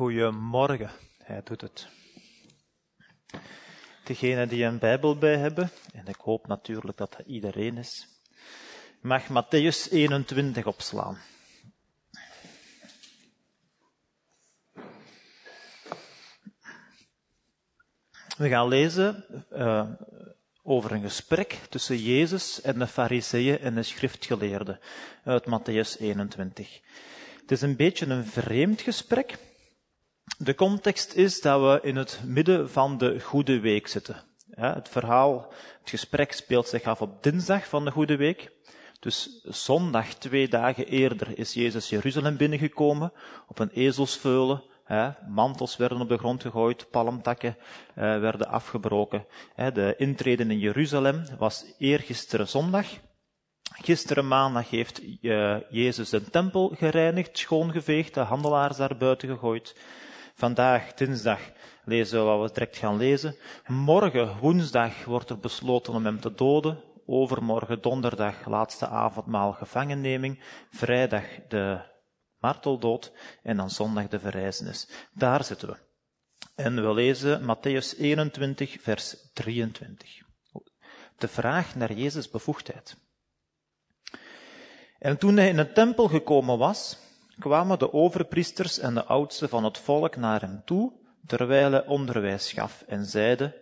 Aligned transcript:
Goedemorgen, 0.00 0.90
hij 1.22 1.42
doet 1.44 1.60
het. 1.60 1.88
Degenen 4.04 4.48
die 4.48 4.64
een 4.64 4.78
Bijbel 4.78 5.16
bij 5.16 5.36
hebben, 5.36 5.70
en 5.92 6.06
ik 6.06 6.16
hoop 6.16 6.46
natuurlijk 6.46 6.96
dat 6.96 7.16
dat 7.16 7.26
iedereen 7.26 7.76
is, 7.76 8.08
mag 9.00 9.22
Matthäus 9.28 9.90
21 9.90 10.66
opslaan. 10.66 11.18
We 18.36 18.48
gaan 18.48 18.68
lezen 18.68 19.24
uh, 19.52 19.90
over 20.62 20.92
een 20.92 21.02
gesprek 21.02 21.52
tussen 21.52 21.98
Jezus 21.98 22.60
en 22.60 22.78
de 22.78 22.86
fariseeën 22.86 23.58
en 23.58 23.74
de 23.74 23.82
schriftgeleerden 23.82 24.80
uit 25.24 25.44
Matthäus 25.46 25.98
21. 25.98 26.80
Het 27.40 27.50
is 27.50 27.62
een 27.62 27.76
beetje 27.76 28.06
een 28.06 28.26
vreemd 28.26 28.80
gesprek. 28.80 29.48
De 30.38 30.54
context 30.54 31.14
is 31.14 31.40
dat 31.40 31.60
we 31.60 31.88
in 31.88 31.96
het 31.96 32.20
midden 32.24 32.70
van 32.70 32.98
de 32.98 33.20
Goede 33.20 33.60
Week 33.60 33.86
zitten. 33.86 34.22
het 34.50 34.88
verhaal, 34.88 35.52
het 35.80 35.90
gesprek 35.90 36.32
speelt 36.32 36.68
zich 36.68 36.82
af 36.82 37.00
op 37.00 37.22
dinsdag 37.22 37.68
van 37.68 37.84
de 37.84 37.90
Goede 37.90 38.16
Week. 38.16 38.50
Dus 39.00 39.40
zondag, 39.44 40.14
twee 40.14 40.48
dagen 40.48 40.86
eerder, 40.86 41.38
is 41.38 41.54
Jezus 41.54 41.88
Jeruzalem 41.88 42.36
binnengekomen 42.36 43.12
op 43.48 43.58
een 43.58 43.70
ezelsveulen. 43.70 44.62
mantels 45.28 45.76
werden 45.76 46.00
op 46.00 46.08
de 46.08 46.18
grond 46.18 46.42
gegooid, 46.42 46.90
palmtakken 46.90 47.56
eh, 47.94 47.94
werden 47.94 48.48
afgebroken. 48.48 49.26
de 49.54 49.94
intreden 49.96 50.50
in 50.50 50.58
Jeruzalem 50.58 51.24
was 51.38 51.64
eergisteren 51.78 52.48
zondag. 52.48 52.86
Gisteren 53.82 54.28
maandag 54.28 54.70
heeft 54.70 55.02
uh, 55.02 55.56
Jezus 55.70 56.08
de 56.08 56.30
tempel 56.30 56.72
gereinigd, 56.74 57.38
schoongeveegd, 57.38 58.14
de 58.14 58.20
handelaars 58.20 58.76
daar 58.76 58.96
buiten 58.96 59.28
gegooid. 59.28 59.76
Vandaag, 60.40 60.94
dinsdag, 60.94 61.40
lezen 61.84 62.18
we 62.18 62.24
wat 62.24 62.48
we 62.48 62.54
direct 62.54 62.76
gaan 62.76 62.96
lezen. 62.96 63.36
Morgen, 63.66 64.38
woensdag, 64.38 65.04
wordt 65.04 65.30
er 65.30 65.38
besloten 65.38 65.94
om 65.94 66.04
hem 66.04 66.20
te 66.20 66.34
doden. 66.34 66.82
Overmorgen, 67.06 67.82
donderdag, 67.82 68.46
laatste 68.46 68.86
avondmaal, 68.86 69.52
gevangenneming. 69.52 70.42
Vrijdag, 70.70 71.24
de 71.48 71.80
marteldood. 72.38 73.12
En 73.42 73.56
dan 73.56 73.70
zondag, 73.70 74.08
de 74.08 74.18
verrijzenis. 74.18 74.88
Daar 75.12 75.44
zitten 75.44 75.68
we. 75.68 75.76
En 76.54 76.74
we 76.74 76.94
lezen 76.94 77.42
Matthäus 77.42 77.98
21, 77.98 78.76
vers 78.80 79.16
23. 79.32 80.22
De 81.18 81.28
vraag 81.28 81.74
naar 81.74 81.92
Jezus' 81.92 82.30
bevoegdheid. 82.30 82.96
En 84.98 85.18
toen 85.18 85.36
hij 85.36 85.48
in 85.48 85.56
de 85.56 85.72
tempel 85.72 86.08
gekomen 86.08 86.58
was, 86.58 86.98
kwamen 87.40 87.78
de 87.78 87.92
overpriesters 87.92 88.78
en 88.78 88.94
de 88.94 89.04
oudsten 89.04 89.48
van 89.48 89.64
het 89.64 89.78
volk 89.78 90.16
naar 90.16 90.40
hem 90.40 90.62
toe, 90.64 90.92
terwijl 91.26 91.72
hij 91.72 91.86
onderwijs 91.86 92.52
gaf 92.52 92.84
en 92.86 93.04
zeiden, 93.04 93.54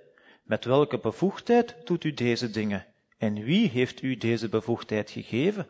met 0.43 0.65
welke 0.65 0.99
bevoegdheid 0.99 1.77
doet 1.85 2.05
u 2.05 2.15
deze 2.15 2.51
dingen? 2.51 2.87
En 3.19 3.35
wie 3.35 3.69
heeft 3.69 4.03
u 4.03 4.17
deze 4.17 4.49
bevoegdheid 4.49 5.11
gegeven? 5.11 5.69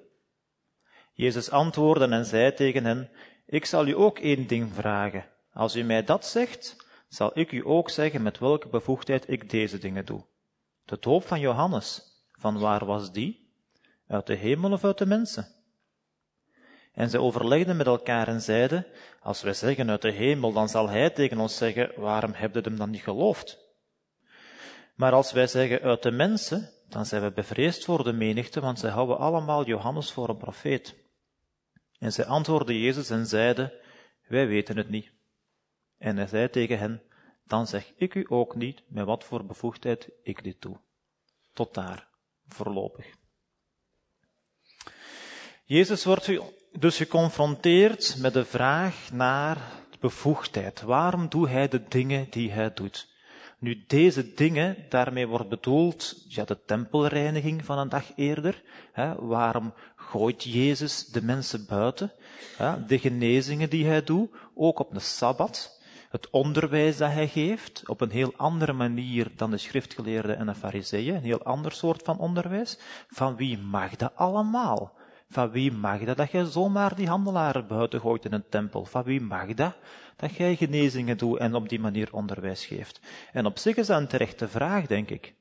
Jezus 1.12 1.50
antwoordde 1.50 2.08
en 2.08 2.24
zei 2.24 2.54
tegen 2.54 2.84
hen, 2.84 3.10
ik 3.46 3.64
zal 3.64 3.86
u 3.86 3.96
ook 3.96 4.18
één 4.18 4.46
ding 4.46 4.72
vragen. 4.74 5.24
Als 5.52 5.76
u 5.76 5.82
mij 5.82 6.04
dat 6.04 6.26
zegt, 6.26 6.76
zal 7.08 7.30
ik 7.34 7.52
u 7.52 7.62
ook 7.66 7.90
zeggen 7.90 8.22
met 8.22 8.38
welke 8.38 8.68
bevoegdheid 8.68 9.30
ik 9.30 9.50
deze 9.50 9.78
dingen 9.78 10.04
doe. 10.04 10.24
De 10.84 10.96
doop 11.00 11.26
van 11.26 11.40
Johannes, 11.40 12.02
van 12.32 12.58
waar 12.58 12.84
was 12.84 13.12
die? 13.12 13.50
Uit 14.06 14.26
de 14.26 14.34
hemel 14.34 14.72
of 14.72 14.84
uit 14.84 14.98
de 14.98 15.06
mensen? 15.06 15.57
En 16.98 17.10
zij 17.10 17.20
overlegden 17.20 17.76
met 17.76 17.86
elkaar 17.86 18.28
en 18.28 18.40
zeiden, 18.40 18.86
als 19.20 19.42
wij 19.42 19.52
zeggen 19.52 19.90
uit 19.90 20.02
de 20.02 20.10
hemel, 20.10 20.52
dan 20.52 20.68
zal 20.68 20.88
hij 20.88 21.10
tegen 21.10 21.38
ons 21.38 21.56
zeggen, 21.56 21.92
waarom 21.96 22.32
hebt 22.32 22.56
u 22.56 22.60
hem 22.60 22.76
dan 22.76 22.90
niet 22.90 23.02
geloofd? 23.02 23.58
Maar 24.94 25.12
als 25.12 25.32
wij 25.32 25.46
zeggen 25.46 25.80
uit 25.80 26.02
de 26.02 26.10
mensen, 26.10 26.70
dan 26.88 27.06
zijn 27.06 27.22
we 27.22 27.32
bevreesd 27.32 27.84
voor 27.84 28.04
de 28.04 28.12
menigte, 28.12 28.60
want 28.60 28.78
zij 28.78 28.90
houden 28.90 29.18
allemaal 29.18 29.66
Johannes 29.66 30.12
voor 30.12 30.28
een 30.28 30.36
profeet. 30.36 30.96
En 31.98 32.12
zij 32.12 32.24
antwoordden 32.24 32.78
Jezus 32.78 33.10
en 33.10 33.26
zeiden, 33.26 33.72
wij 34.28 34.46
weten 34.46 34.76
het 34.76 34.88
niet. 34.88 35.12
En 35.98 36.16
hij 36.16 36.26
zei 36.26 36.50
tegen 36.50 36.78
hen, 36.78 37.02
dan 37.44 37.66
zeg 37.66 37.92
ik 37.96 38.14
u 38.14 38.26
ook 38.28 38.54
niet 38.54 38.82
met 38.88 39.04
wat 39.04 39.24
voor 39.24 39.46
bevoegdheid 39.46 40.10
ik 40.22 40.44
dit 40.44 40.62
doe. 40.62 40.80
Tot 41.52 41.74
daar, 41.74 42.08
voorlopig. 42.48 43.06
Jezus 45.64 46.04
wordt 46.04 46.26
dus 46.72 46.96
geconfronteerd 46.96 48.16
met 48.18 48.32
de 48.32 48.44
vraag 48.44 49.12
naar 49.12 49.58
bevoegdheid. 50.00 50.82
Waarom 50.82 51.28
doet 51.28 51.48
hij 51.48 51.68
de 51.68 51.82
dingen 51.88 52.26
die 52.30 52.50
hij 52.50 52.72
doet? 52.74 53.08
Nu, 53.58 53.84
deze 53.86 54.34
dingen, 54.34 54.76
daarmee 54.88 55.26
wordt 55.26 55.48
bedoeld 55.48 56.24
ja, 56.28 56.44
de 56.44 56.58
tempelreiniging 56.66 57.64
van 57.64 57.78
een 57.78 57.88
dag 57.88 58.04
eerder. 58.16 58.62
Hè, 58.92 59.14
waarom 59.14 59.72
gooit 59.96 60.42
Jezus 60.42 61.06
de 61.06 61.22
mensen 61.22 61.66
buiten? 61.68 62.12
De 62.86 62.98
genezingen 62.98 63.70
die 63.70 63.86
hij 63.86 64.04
doet, 64.04 64.30
ook 64.54 64.78
op 64.78 64.94
de 64.94 65.00
Sabbat. 65.00 65.76
Het 66.10 66.30
onderwijs 66.30 66.96
dat 66.96 67.12
hij 67.12 67.28
geeft, 67.28 67.88
op 67.88 68.00
een 68.00 68.10
heel 68.10 68.32
andere 68.36 68.72
manier 68.72 69.30
dan 69.36 69.50
de 69.50 69.56
schriftgeleerden 69.56 70.36
en 70.36 70.46
de 70.46 70.54
fariseeën, 70.54 71.14
een 71.14 71.22
heel 71.22 71.42
ander 71.42 71.72
soort 71.72 72.02
van 72.02 72.18
onderwijs. 72.18 72.78
Van 73.08 73.36
wie 73.36 73.58
mag 73.58 73.96
dat 73.96 74.12
allemaal? 74.14 74.97
Van 75.28 75.50
wie 75.50 75.72
mag 75.72 76.04
dat 76.04 76.16
dat 76.16 76.30
jij 76.30 76.44
zomaar 76.44 76.94
die 76.94 77.08
handelaren 77.08 77.66
buiten 77.66 78.00
gooit 78.00 78.24
in 78.24 78.32
een 78.32 78.48
tempel? 78.48 78.84
Van 78.84 79.02
wie 79.02 79.20
mag 79.20 79.54
dat 79.54 79.76
dat 80.16 80.34
jij 80.34 80.56
genezingen 80.56 81.18
doet 81.18 81.38
en 81.38 81.54
op 81.54 81.68
die 81.68 81.80
manier 81.80 82.12
onderwijs 82.12 82.66
geeft? 82.66 83.00
En 83.32 83.46
op 83.46 83.58
zich 83.58 83.76
is 83.76 83.86
dat 83.86 84.00
een 84.00 84.06
terechte 84.06 84.48
vraag, 84.48 84.86
denk 84.86 85.10
ik. 85.10 85.34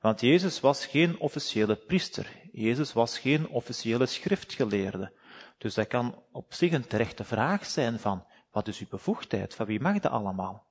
Want 0.00 0.20
Jezus 0.20 0.60
was 0.60 0.86
geen 0.86 1.18
officiële 1.18 1.76
priester. 1.76 2.32
Jezus 2.52 2.92
was 2.92 3.18
geen 3.18 3.48
officiële 3.48 4.06
schriftgeleerde. 4.06 5.12
Dus 5.58 5.74
dat 5.74 5.86
kan 5.86 6.22
op 6.32 6.54
zich 6.54 6.72
een 6.72 6.86
terechte 6.86 7.24
vraag 7.24 7.66
zijn 7.66 7.98
van, 7.98 8.24
wat 8.50 8.68
is 8.68 8.78
uw 8.78 8.86
bevoegdheid? 8.90 9.54
Van 9.54 9.66
wie 9.66 9.80
mag 9.80 9.98
dat 9.98 10.12
allemaal? 10.12 10.66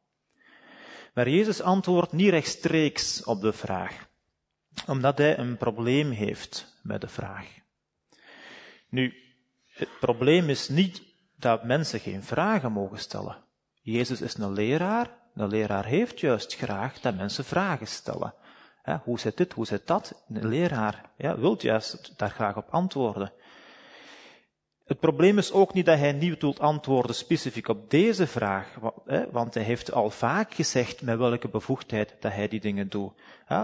Maar 1.13 1.29
Jezus 1.29 1.61
antwoordt 1.61 2.11
niet 2.11 2.29
rechtstreeks 2.29 3.23
op 3.23 3.41
de 3.41 3.53
vraag, 3.53 4.07
omdat 4.87 5.17
hij 5.17 5.37
een 5.37 5.57
probleem 5.57 6.11
heeft 6.11 6.79
met 6.81 7.01
de 7.01 7.07
vraag. 7.07 7.62
Nu, 8.93 9.13
het 9.65 9.99
probleem 9.99 10.49
is 10.49 10.69
niet 10.69 11.01
dat 11.35 11.63
mensen 11.63 11.99
geen 11.99 12.23
vragen 12.23 12.71
mogen 12.71 12.97
stellen. 12.97 13.43
Jezus 13.81 14.21
is 14.21 14.37
een 14.37 14.53
leraar. 14.53 15.09
Een 15.35 15.47
leraar 15.47 15.85
heeft 15.85 16.19
juist 16.19 16.55
graag 16.55 16.99
dat 16.99 17.15
mensen 17.15 17.45
vragen 17.45 17.87
stellen. 17.87 18.33
hoe 19.03 19.19
zit 19.19 19.37
dit, 19.37 19.53
hoe 19.53 19.65
zit 19.65 19.87
dat? 19.87 20.23
Een 20.27 20.47
leraar 20.47 21.11
ja, 21.17 21.37
wil 21.37 21.57
juist 21.59 22.13
daar 22.17 22.29
graag 22.29 22.57
op 22.57 22.69
antwoorden. 22.69 23.33
Het 24.83 24.99
probleem 24.99 25.37
is 25.37 25.51
ook 25.51 25.73
niet 25.73 25.85
dat 25.85 25.97
hij 25.97 26.11
niet 26.11 26.41
wilt 26.41 26.59
antwoorden 26.59 27.15
specifiek 27.15 27.67
op 27.67 27.89
deze 27.89 28.27
vraag, 28.27 28.67
want 29.31 29.53
hij 29.53 29.63
heeft 29.63 29.91
al 29.91 30.09
vaak 30.09 30.53
gezegd 30.53 31.01
met 31.01 31.17
welke 31.17 31.47
bevoegdheid 31.47 32.15
dat 32.19 32.31
hij 32.33 32.47
die 32.47 32.59
dingen 32.59 32.89
doet. 32.89 33.11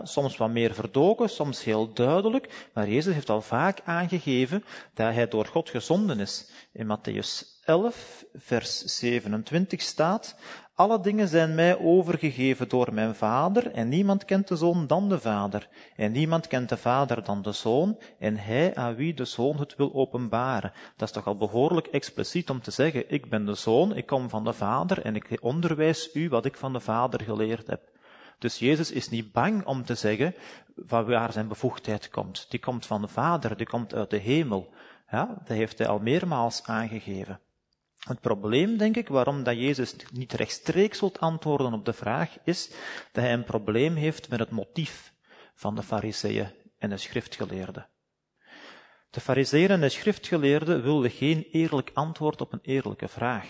Soms 0.04 0.38
wat 0.38 0.50
meer 0.50 0.74
verdoken, 0.74 1.30
soms 1.30 1.64
heel 1.64 1.94
duidelijk, 1.94 2.70
maar 2.74 2.90
Jezus 2.90 3.14
heeft 3.14 3.30
al 3.30 3.42
vaak 3.42 3.80
aangegeven 3.86 4.64
dat 4.94 5.14
hij 5.14 5.28
door 5.28 5.46
God 5.46 5.70
gezonden 5.70 6.20
is. 6.20 6.52
In 6.74 6.98
Matthäus 6.98 7.60
11, 7.64 8.26
vers 8.34 8.80
27 8.80 9.82
staat, 9.82 10.36
alle 10.80 11.00
dingen 11.00 11.28
zijn 11.28 11.56
mij 11.56 11.80
overgegeven 11.80 12.70
door 12.70 12.94
mijn 12.94 13.16
Vader, 13.16 13.72
en 13.72 13.90
niemand 13.90 14.26
kent 14.26 14.48
de 14.48 14.56
Zoon 14.56 14.88
dan 14.88 15.10
de 15.10 15.20
Vader, 15.20 15.68
en 15.96 16.12
niemand 16.12 16.48
kent 16.48 16.70
de 16.70 16.78
Vader 16.78 17.24
dan 17.24 17.42
de 17.42 17.52
Zoon, 17.52 18.00
en 18.20 18.38
hij 18.38 18.76
aan 18.76 18.96
wie 18.96 19.14
de 19.14 19.26
Zoon 19.26 19.58
het 19.58 19.76
wil 19.76 19.94
openbaren. 19.94 20.72
Dat 20.96 21.08
is 21.08 21.14
toch 21.14 21.28
al 21.28 21.36
behoorlijk 21.36 21.88
expliciet 21.88 22.50
om 22.50 22.62
te 22.62 22.72
zeggen, 22.72 23.12
ik 23.12 23.30
ben 23.30 23.46
de 23.46 23.56
Zoon, 23.56 23.96
ik 23.96 24.06
kom 24.06 24.30
van 24.30 24.44
de 24.44 24.54
Vader, 24.54 25.02
en 25.02 25.16
ik 25.16 25.38
onderwijs 25.42 26.10
u 26.14 26.30
wat 26.30 26.46
ik 26.46 26.58
van 26.58 26.74
de 26.74 26.80
Vader 26.80 27.22
geleerd 27.22 27.68
heb. 27.68 27.82
Dus 28.38 28.60
Jezus 28.60 28.92
is 28.92 29.10
niet 29.10 29.32
bang 29.32 29.66
om 29.66 29.86
te 29.86 29.96
zeggen 29.96 30.36
van 30.76 31.06
waar 31.06 31.32
zijn 31.32 31.48
bevoegdheid 31.48 32.10
komt. 32.10 32.46
Die 32.50 32.60
komt 32.60 32.86
van 32.86 33.02
de 33.02 33.08
Vader, 33.08 33.58
die 33.58 33.68
komt 33.68 33.94
uit 33.94 34.10
de 34.10 34.18
hemel. 34.18 34.70
Ja, 35.12 35.26
dat 35.38 35.58
heeft 35.58 35.78
hij 35.78 35.88
al 35.88 36.00
meermaals 36.00 36.64
aangegeven. 36.64 37.40
Het 38.00 38.22
probleem, 38.22 38.78
denk 38.78 38.96
ik, 38.96 39.08
waarom 39.08 39.44
dat 39.44 39.56
Jezus 39.56 39.96
niet 40.14 40.34
rechtstreeks 40.34 41.00
wilt 41.00 41.20
antwoorden 41.20 41.74
op 41.74 41.86
de 41.86 41.94
vraag, 41.94 42.38
is 42.44 42.70
dat 43.12 43.24
hij 43.24 43.34
een 43.34 43.44
probleem 43.44 43.96
heeft 43.96 44.30
met 44.30 44.40
het 44.40 44.50
motief 44.50 45.14
van 45.54 45.76
de 45.76 45.84
fariseeën 45.84 46.52
en 46.78 46.90
de 46.90 46.98
schriftgeleerden. 46.98 47.88
De 49.10 49.22
fariseeën 49.22 49.70
en 49.70 49.82
de 49.82 49.90
schriftgeleerden 49.90 50.84
wilden 50.84 51.12
geen 51.12 51.44
eerlijk 51.52 51.92
antwoord 51.94 52.42
op 52.42 52.54
een 52.54 52.62
eerlijke 52.62 53.08
vraag. 53.08 53.48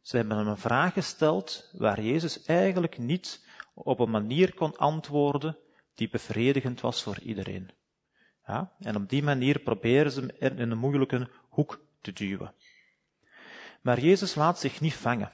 Ze 0.00 0.16
hebben 0.16 0.36
hem 0.36 0.48
een 0.48 0.58
vraag 0.58 0.92
gesteld 0.92 1.70
waar 1.72 2.02
Jezus 2.02 2.42
eigenlijk 2.42 2.98
niet 2.98 3.46
op 3.74 3.98
een 3.98 4.10
manier 4.10 4.54
kon 4.54 4.76
antwoorden 4.76 5.58
die 5.94 6.08
bevredigend 6.08 6.80
was 6.80 7.02
voor 7.02 7.18
iedereen. 7.18 7.70
Ja? 8.46 8.72
En 8.78 8.96
op 8.96 9.08
die 9.08 9.22
manier 9.22 9.58
proberen 9.58 10.12
ze 10.12 10.34
hem 10.38 10.58
in 10.58 10.70
een 10.70 10.78
moeilijke 10.78 11.28
hoek 11.48 11.80
te 12.00 12.12
duwen. 12.12 12.54
Maar 13.86 14.00
Jezus 14.00 14.34
laat 14.34 14.58
zich 14.58 14.80
niet 14.80 14.94
vangen. 14.94 15.32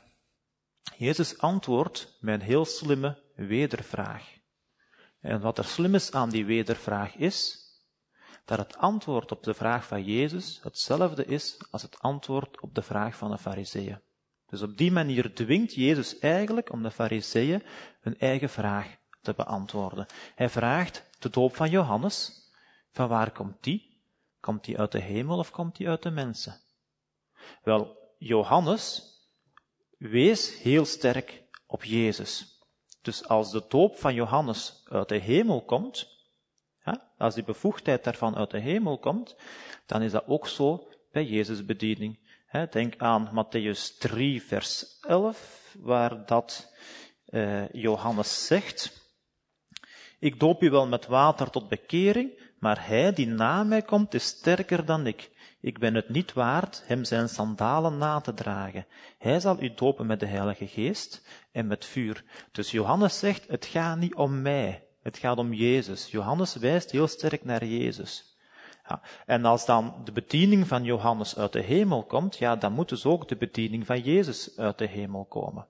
Jezus 0.96 1.38
antwoordt 1.38 2.16
met 2.20 2.34
een 2.34 2.46
heel 2.46 2.64
slimme 2.64 3.22
wedervraag. 3.34 4.38
En 5.20 5.40
wat 5.40 5.58
er 5.58 5.64
slim 5.64 5.94
is 5.94 6.12
aan 6.12 6.31
die 6.31 6.44
wedervraag 6.44 7.16
is, 7.16 7.66
dat 8.44 8.58
het 8.58 8.76
antwoord 8.76 9.32
op 9.32 9.43
de 9.43 9.54
vraag 9.54 9.87
van 9.87 10.04
Jezus 10.04 10.60
hetzelfde 10.62 11.25
is 11.25 11.70
als 11.70 11.82
het 11.82 11.99
antwoord 11.99 12.60
op 12.60 12.75
de 12.75 12.82
vraag 12.82 13.16
van 13.16 13.31
de 13.31 13.38
fariseeën. 13.38 14.00
Dus 14.46 14.62
op 14.62 14.76
die 14.76 14.93
manier 14.93 15.34
dwingt 15.34 15.75
Jezus 15.75 16.19
eigenlijk 16.19 16.72
om 16.72 16.82
de 16.82 16.90
fariseeën 16.90 17.62
hun 18.00 18.19
eigen 18.19 18.50
vraag 18.50 18.96
te 19.20 19.34
beantwoorden. 19.34 20.06
Hij 20.34 20.48
vraagt 20.48 21.08
de 21.19 21.31
doop 21.31 21.56
van 21.56 21.70
Johannes, 21.70 22.32
van 22.90 23.08
waar 23.08 23.31
komt 23.31 23.62
die? 23.62 24.02
Komt 24.40 24.64
die 24.64 24.78
uit 24.78 24.93
de 24.93 25.00
hemel 25.00 25.38
of 25.38 25.50
komt 25.50 25.76
die 25.76 25.88
uit 25.88 26.02
de 26.02 26.10
mensen? 26.10 26.60
Wel, 27.62 28.00
Johannes 28.24 29.02
wees 29.98 30.58
heel 30.58 30.84
sterk 30.84 31.42
op 31.66 31.84
Jezus. 31.84 32.60
Dus 33.00 33.28
als 33.28 33.50
de 33.50 33.64
doop 33.69 33.98
van 33.98 34.14
Johannes 34.14 34.82
uit 34.88 35.08
de 35.08 35.19
hemel 35.19 35.64
komt, 35.64 36.10
als 37.19 37.34
die 37.34 37.44
bevoegdheid 37.44 38.04
daarvan 38.04 38.36
uit 38.36 38.50
de 38.50 38.58
hemel 38.58 38.98
komt, 38.98 39.36
dan 39.86 40.02
is 40.02 40.10
dat 40.12 40.26
ook 40.26 40.46
zo 40.48 40.88
bij 41.12 41.24
Jezus' 41.24 41.64
bediening. 41.64 42.19
Denk 42.70 42.94
aan 42.96 43.46
Matthäus 43.46 43.98
3, 43.98 44.42
vers 44.42 44.98
11, 45.00 45.76
waar 45.78 46.26
dat 46.26 46.74
eh, 47.24 47.69
Johannes 47.72 48.46
zegt, 48.46 49.00
ik 50.19 50.40
doop 50.40 50.62
u 50.62 50.70
wel 50.70 50.86
met 50.86 51.06
water 51.06 51.50
tot 51.50 51.69
bekering, 51.69 52.54
maar 52.58 52.86
hij 52.86 53.12
die 53.12 53.26
na 53.26 53.64
mij 53.64 53.82
komt 53.82 54.14
is 54.14 54.24
sterker 54.24 54.84
dan 54.84 55.06
ik. 55.06 55.30
Ik 55.62 55.79
ben 55.79 55.94
het 55.94 56.09
niet 56.09 56.32
waard 56.32 56.82
hem 56.87 57.05
zijn 57.05 57.29
sandalen 57.29 57.99
na 57.99 58.20
te 58.20 58.35
dragen. 58.35 58.87
Hij 59.19 59.41
zal 59.41 59.62
u 59.62 59.75
dopen 59.75 60.06
met 60.06 60.20
de 60.20 60.26
Heilige 60.26 60.67
Geest 60.67 61.29
en 61.53 61.67
met 61.67 61.85
vuur. 61.85 62.25
Dus 62.53 62.70
Johannes 62.70 63.19
zegt, 63.19 63.49
het 63.49 63.67
gaat 63.67 63.99
niet 63.99 64.14
om 64.14 64.43
mij, 64.43 64.85
het 65.03 65.19
gaat 65.19 65.38
om 65.38 65.53
Jezus. 65.53 66.11
Johannes 66.11 66.55
wijst 66.56 66.91
heel 66.91 67.06
sterk 67.06 67.44
naar 67.44 67.64
Jezus. 67.64 68.37
Ja, 68.88 69.03
en 69.26 69.44
als 69.44 69.67
dan 69.67 69.94
de 70.05 70.12
bediening 70.12 70.69
van 70.69 70.85
Johannes 70.85 71.37
uit 71.37 71.53
de 71.53 71.62
hemel 71.62 72.05
komt, 72.05 72.37
ja, 72.37 72.56
dan 72.56 72.73
moet 72.73 72.88
dus 72.88 73.05
ook 73.05 73.29
de 73.29 73.37
bediening 73.37 73.87
van 73.87 74.00
Jezus 74.00 74.56
uit 74.56 74.79
de 74.79 74.87
hemel 74.87 75.25
komen. 75.25 75.67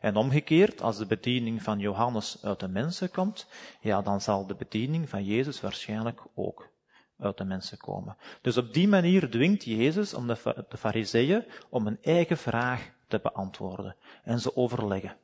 En 0.00 0.16
omgekeerd, 0.16 0.82
als 0.82 0.96
de 0.98 1.06
bediening 1.06 1.62
van 1.62 1.78
Johannes 1.78 2.38
uit 2.42 2.60
de 2.60 2.68
mensen 2.68 3.10
komt, 3.10 3.46
ja, 3.80 4.02
dan 4.02 4.20
zal 4.20 4.46
de 4.46 4.54
bediening 4.54 5.08
van 5.08 5.24
Jezus 5.24 5.60
waarschijnlijk 5.60 6.22
ook 6.34 6.72
de 7.32 7.44
mensen 7.44 7.78
komen. 7.78 8.16
Dus 8.40 8.56
op 8.56 8.72
die 8.72 8.88
manier 8.88 9.30
dwingt 9.30 9.64
Jezus 9.64 10.14
om 10.14 10.26
de, 10.26 10.64
de 10.68 10.76
fariseeën 10.76 11.44
om 11.68 11.86
een 11.86 11.98
eigen 12.02 12.36
vraag 12.36 12.90
te 13.08 13.20
beantwoorden. 13.22 13.96
En 14.22 14.40
ze 14.40 14.56
overleggen. 14.56 15.16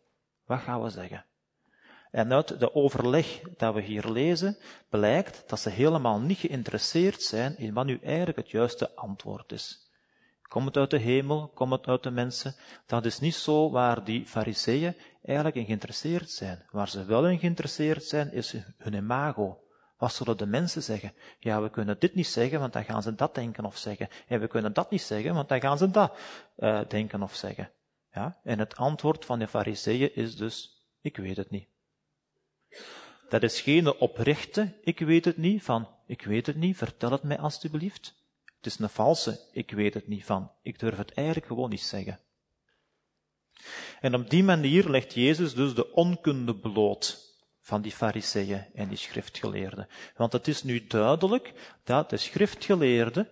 Wat 0.47 0.61
gaan 0.61 0.83
we 0.83 0.91
zeggen? 0.91 1.25
En 2.11 2.33
uit 2.33 2.61
de 2.61 2.75
overleg 2.75 3.41
dat 3.57 3.75
we 3.75 3.81
hier 3.81 4.09
lezen, 4.09 4.57
blijkt 4.89 5.45
dat 5.47 5.61
ze 5.61 5.71
helemaal 5.71 6.21
niet 6.21 6.39
geïnteresseerd 6.39 7.23
zijn 7.23 7.59
in 7.59 7.73
wat 7.73 7.87
nu 7.87 7.99
eigenlijk 8.03 8.39
het 8.39 8.51
juiste 8.51 8.95
antwoord 8.95 9.53
is. 9.53 9.91
Komt 10.51 10.67
het 10.67 10.77
uit 10.77 10.91
de 10.91 10.99
hemel, 10.99 11.49
komt 11.55 11.73
het 11.73 11.87
uit 11.87 12.03
de 12.03 12.11
mensen? 12.11 12.55
Dat 12.87 13.05
is 13.05 13.19
niet 13.19 13.35
zo 13.35 13.71
waar 13.71 14.05
die 14.05 14.27
fariseeën 14.27 14.97
eigenlijk 15.23 15.57
in 15.57 15.65
geïnteresseerd 15.65 16.31
zijn. 16.31 16.65
Waar 16.71 16.89
ze 16.89 17.05
wel 17.05 17.29
in 17.29 17.39
geïnteresseerd 17.39 18.05
zijn, 18.05 18.33
is 18.33 18.55
hun 18.77 18.95
imago. 18.95 19.61
Wat 20.01 20.13
zullen 20.13 20.37
de 20.37 20.47
mensen 20.47 20.83
zeggen? 20.83 21.13
Ja, 21.39 21.63
we 21.63 21.71
kunnen 21.71 21.97
dit 21.99 22.15
niet 22.15 22.27
zeggen, 22.27 22.61
want 22.61 22.73
dan 22.73 22.85
gaan 22.85 23.03
ze 23.03 23.15
dat 23.15 23.35
denken 23.35 23.65
of 23.65 23.77
zeggen. 23.77 24.09
En 24.27 24.41
we 24.41 24.47
kunnen 24.47 24.73
dat 24.73 24.91
niet 24.91 25.03
zeggen, 25.03 25.35
want 25.35 25.49
dan 25.49 25.61
gaan 25.61 25.79
ze 25.79 25.91
dat 25.91 26.17
uh, 26.59 26.81
denken 26.89 27.23
of 27.23 27.35
zeggen. 27.35 27.71
Ja? 28.13 28.41
En 28.45 28.59
het 28.59 28.77
antwoord 28.77 29.25
van 29.25 29.39
de 29.39 29.49
fariseeën 29.49 30.15
is 30.15 30.37
dus, 30.37 30.85
ik 31.01 31.17
weet 31.17 31.37
het 31.37 31.51
niet. 31.51 31.67
Dat 33.29 33.43
is 33.43 33.61
geen 33.61 33.93
oprechte, 33.93 34.73
ik 34.83 34.99
weet 34.99 35.25
het 35.25 35.37
niet, 35.37 35.63
van, 35.63 35.89
ik 36.07 36.23
weet 36.23 36.47
het 36.47 36.57
niet, 36.57 36.77
vertel 36.77 37.11
het 37.11 37.23
mij 37.23 37.39
alstublieft. 37.39 38.15
Het 38.57 38.67
is 38.67 38.79
een 38.79 38.89
valse, 38.89 39.41
ik 39.53 39.71
weet 39.71 39.95
het 39.95 40.09
niet 40.09 40.25
van, 40.25 40.51
ik 40.63 40.79
durf 40.79 40.97
het 40.97 41.13
eigenlijk 41.13 41.47
gewoon 41.47 41.71
niet 41.71 41.83
zeggen. 41.83 42.19
En 44.01 44.15
op 44.15 44.31
die 44.31 44.45
manier 44.45 44.89
legt 44.89 45.15
Jezus 45.15 45.55
dus 45.55 45.75
de 45.75 45.93
onkunde 45.93 46.55
bloot 46.55 47.30
van 47.71 47.83
die 47.83 47.93
fariseeën 47.93 48.65
en 48.75 48.89
die 48.89 48.97
schriftgeleerden. 48.97 49.89
Want 50.17 50.33
het 50.33 50.49
is 50.49 50.63
nu 50.63 50.87
duidelijk 50.87 51.77
dat 51.85 52.11
de 52.11 52.17
schriftgeleerden, 52.17 53.29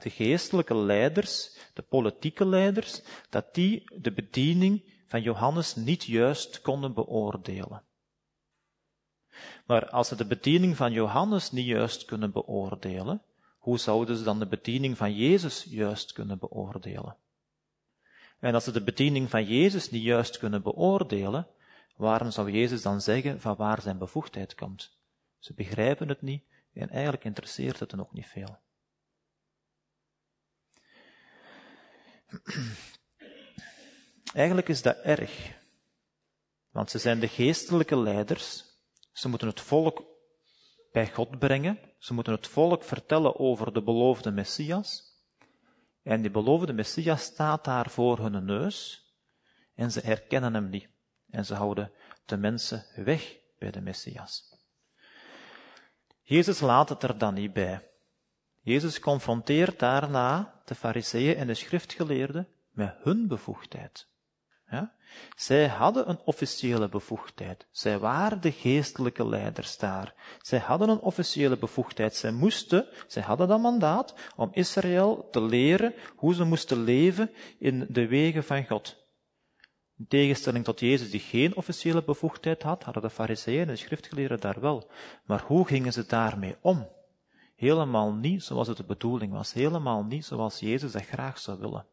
de 0.00 0.10
geestelijke 0.10 0.76
leiders, 0.76 1.56
de 1.74 1.82
politieke 1.82 2.46
leiders, 2.46 3.02
dat 3.30 3.54
die 3.54 3.84
de 4.00 4.12
bediening 4.12 4.82
van 5.06 5.22
Johannes 5.22 5.74
niet 5.74 6.04
juist 6.04 6.60
konden 6.60 6.94
beoordelen. 6.94 7.82
Maar 9.66 9.88
als 9.88 10.08
ze 10.08 10.16
de 10.16 10.26
bediening 10.26 10.76
van 10.76 10.92
Johannes 10.92 11.50
niet 11.50 11.66
juist 11.66 12.04
kunnen 12.04 12.32
beoordelen, 12.32 13.22
hoe 13.58 13.78
zouden 13.78 14.16
ze 14.16 14.24
dan 14.24 14.38
de 14.38 14.46
bediening 14.46 14.96
van 14.96 15.14
Jezus 15.14 15.66
juist 15.68 16.12
kunnen 16.12 16.38
beoordelen? 16.38 17.16
En 18.38 18.54
als 18.54 18.64
ze 18.64 18.72
de 18.72 18.84
bediening 18.84 19.30
van 19.30 19.44
Jezus 19.44 19.90
niet 19.90 20.02
juist 20.02 20.38
kunnen 20.38 20.62
beoordelen, 20.62 21.46
waarom 21.94 22.30
zou 22.30 22.50
Jezus 22.50 22.82
dan 22.82 23.00
zeggen 23.00 23.40
van 23.40 23.56
waar 23.56 23.80
zijn 23.80 23.98
bevoegdheid 23.98 24.54
komt? 24.54 24.98
Ze 25.38 25.54
begrijpen 25.54 26.08
het 26.08 26.22
niet 26.22 26.44
en 26.72 26.88
eigenlijk 26.88 27.24
interesseert 27.24 27.80
het 27.80 27.90
hen 27.90 28.00
ook 28.00 28.12
niet 28.12 28.26
veel. 28.26 28.58
Eigenlijk 34.34 34.68
is 34.68 34.82
dat 34.82 34.96
erg, 34.96 35.60
want 36.70 36.90
ze 36.90 36.98
zijn 36.98 37.20
de 37.20 37.28
geestelijke 37.28 37.96
leiders, 37.96 38.64
ze 39.12 39.28
moeten 39.28 39.48
het 39.48 39.60
volk 39.60 40.14
bij 40.94 41.12
God 41.12 41.38
brengen. 41.38 41.78
Ze 41.98 42.14
moeten 42.14 42.32
het 42.32 42.46
volk 42.46 42.82
vertellen 42.82 43.38
over 43.38 43.72
de 43.72 43.82
beloofde 43.82 44.30
Messias. 44.30 45.02
En 46.02 46.22
die 46.22 46.30
beloofde 46.30 46.72
Messias 46.72 47.22
staat 47.22 47.64
daar 47.64 47.90
voor 47.90 48.18
hun 48.18 48.44
neus. 48.44 49.04
En 49.74 49.90
ze 49.90 50.00
herkennen 50.00 50.54
hem 50.54 50.68
niet. 50.68 50.88
En 51.34 51.44
ze 51.44 51.54
houden 51.54 51.92
de 52.24 52.36
mensen 52.36 52.84
weg 52.94 53.36
bij 53.58 53.70
de 53.70 53.80
Messias. 53.80 54.58
Jezus 56.22 56.60
laat 56.60 56.88
het 56.88 57.02
er 57.02 57.18
dan 57.18 57.34
niet 57.34 57.52
bij. 57.52 57.88
Jezus 58.60 59.00
confronteert 59.00 59.78
daarna 59.78 60.60
de 60.64 60.74
fariseeën 60.74 61.36
en 61.36 61.46
de 61.46 61.54
schriftgeleerden 61.54 62.48
met 62.70 62.94
hun 63.02 63.28
bevoegdheid. 63.28 64.08
Ja? 64.70 64.94
Zij 65.36 65.66
hadden 65.66 66.08
een 66.08 66.20
officiële 66.24 66.88
bevoegdheid. 66.88 67.66
Zij 67.70 67.98
waren 67.98 68.40
de 68.40 68.52
geestelijke 68.52 69.28
leiders 69.28 69.78
daar. 69.78 70.14
Zij 70.42 70.58
hadden 70.58 70.88
een 70.88 71.00
officiële 71.00 71.56
bevoegdheid. 71.56 72.16
Zij 72.16 72.32
moesten, 72.32 72.86
zij 73.06 73.22
hadden 73.22 73.48
dat 73.48 73.60
mandaat 73.60 74.14
om 74.36 74.48
Israël 74.52 75.28
te 75.30 75.40
leren 75.42 75.94
hoe 76.16 76.34
ze 76.34 76.44
moesten 76.44 76.84
leven 76.84 77.30
in 77.58 77.86
de 77.88 78.06
wegen 78.06 78.44
van 78.44 78.66
God. 78.66 79.03
In 79.98 80.06
tegenstelling 80.08 80.64
tot 80.64 80.80
Jezus, 80.80 81.10
die 81.10 81.20
geen 81.20 81.56
officiële 81.56 82.04
bevoegdheid 82.04 82.62
had, 82.62 82.82
hadden 82.82 83.02
de 83.02 83.10
fariseeën 83.10 83.60
en 83.60 83.66
de 83.66 83.76
schriftgeleerden 83.76 84.40
daar 84.40 84.60
wel. 84.60 84.90
Maar 85.24 85.42
hoe 85.46 85.66
gingen 85.66 85.92
ze 85.92 86.06
daarmee 86.06 86.56
om? 86.60 86.88
Helemaal 87.56 88.12
niet 88.12 88.42
zoals 88.42 88.68
het 88.68 88.76
de 88.76 88.84
bedoeling 88.84 89.32
was. 89.32 89.52
Helemaal 89.52 90.04
niet 90.04 90.24
zoals 90.24 90.58
Jezus 90.58 90.92
dat 90.92 91.06
graag 91.06 91.38
zou 91.38 91.58
willen. 91.58 91.86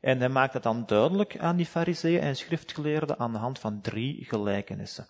En 0.00 0.18
hij 0.18 0.28
maakt 0.28 0.52
het 0.52 0.62
dan 0.62 0.86
duidelijk 0.86 1.38
aan 1.38 1.56
die 1.56 1.66
fariseeën 1.66 2.20
en 2.20 2.36
schriftgeleerden 2.36 3.18
aan 3.18 3.32
de 3.32 3.38
hand 3.38 3.58
van 3.58 3.80
drie 3.80 4.24
gelijkenissen. 4.24 5.08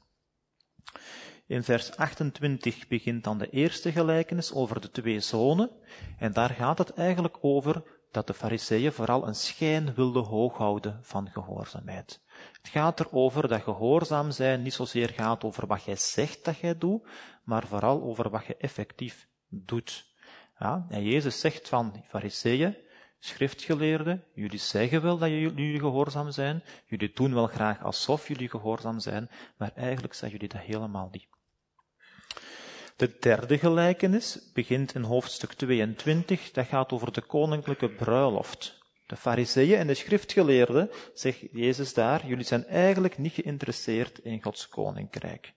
In 1.46 1.62
vers 1.62 1.96
28 1.96 2.88
begint 2.88 3.24
dan 3.24 3.38
de 3.38 3.50
eerste 3.50 3.92
gelijkenis 3.92 4.52
over 4.52 4.80
de 4.80 4.90
twee 4.90 5.20
zonen. 5.20 5.70
En 6.18 6.32
daar 6.32 6.50
gaat 6.50 6.78
het 6.78 6.92
eigenlijk 6.92 7.36
over 7.40 7.82
dat 8.10 8.26
de 8.26 8.34
fariseeën 8.34 8.92
vooral 8.92 9.26
een 9.26 9.34
schijn 9.34 9.94
wilden 9.94 10.24
hooghouden 10.24 10.98
van 11.02 11.30
gehoorzaamheid. 11.30 12.20
Het 12.62 12.68
gaat 12.68 13.00
erover 13.00 13.48
dat 13.48 13.62
gehoorzaam 13.62 14.30
zijn 14.30 14.62
niet 14.62 14.74
zozeer 14.74 15.08
gaat 15.08 15.44
over 15.44 15.66
wat 15.66 15.82
jij 15.82 15.96
zegt 15.96 16.44
dat 16.44 16.58
jij 16.58 16.78
doet, 16.78 17.06
maar 17.44 17.66
vooral 17.66 18.02
over 18.02 18.30
wat 18.30 18.46
je 18.46 18.56
effectief 18.56 19.28
doet. 19.48 20.08
Ja, 20.58 20.86
en 20.88 21.02
Jezus 21.02 21.40
zegt 21.40 21.68
van 21.68 22.04
fariseeën, 22.08 22.76
schriftgeleerden, 23.18 24.24
jullie 24.34 24.58
zeggen 24.58 25.02
wel 25.02 25.18
dat 25.18 25.28
jullie 25.28 25.78
gehoorzaam 25.78 26.30
zijn, 26.30 26.62
jullie 26.86 27.12
doen 27.14 27.34
wel 27.34 27.46
graag 27.46 27.82
alsof 27.82 28.28
jullie 28.28 28.50
gehoorzaam 28.50 29.00
zijn, 29.00 29.30
maar 29.56 29.72
eigenlijk 29.74 30.14
zeggen 30.14 30.38
jullie 30.38 30.54
dat 30.54 30.66
helemaal 30.66 31.08
niet. 31.12 31.28
De 33.00 33.16
derde 33.20 33.58
gelijkenis 33.58 34.38
begint 34.52 34.94
in 34.94 35.02
hoofdstuk 35.02 35.52
22, 35.52 36.50
dat 36.50 36.66
gaat 36.66 36.92
over 36.92 37.12
de 37.12 37.20
koninklijke 37.20 37.88
bruiloft. 37.88 38.78
De 39.06 39.16
fariseeën 39.16 39.78
en 39.78 39.86
de 39.86 39.94
schriftgeleerden, 39.94 40.90
zegt 41.14 41.38
Jezus 41.52 41.94
daar, 41.94 42.26
jullie 42.26 42.44
zijn 42.44 42.66
eigenlijk 42.66 43.18
niet 43.18 43.32
geïnteresseerd 43.32 44.18
in 44.18 44.42
Gods 44.42 44.68
koninkrijk. 44.68 45.52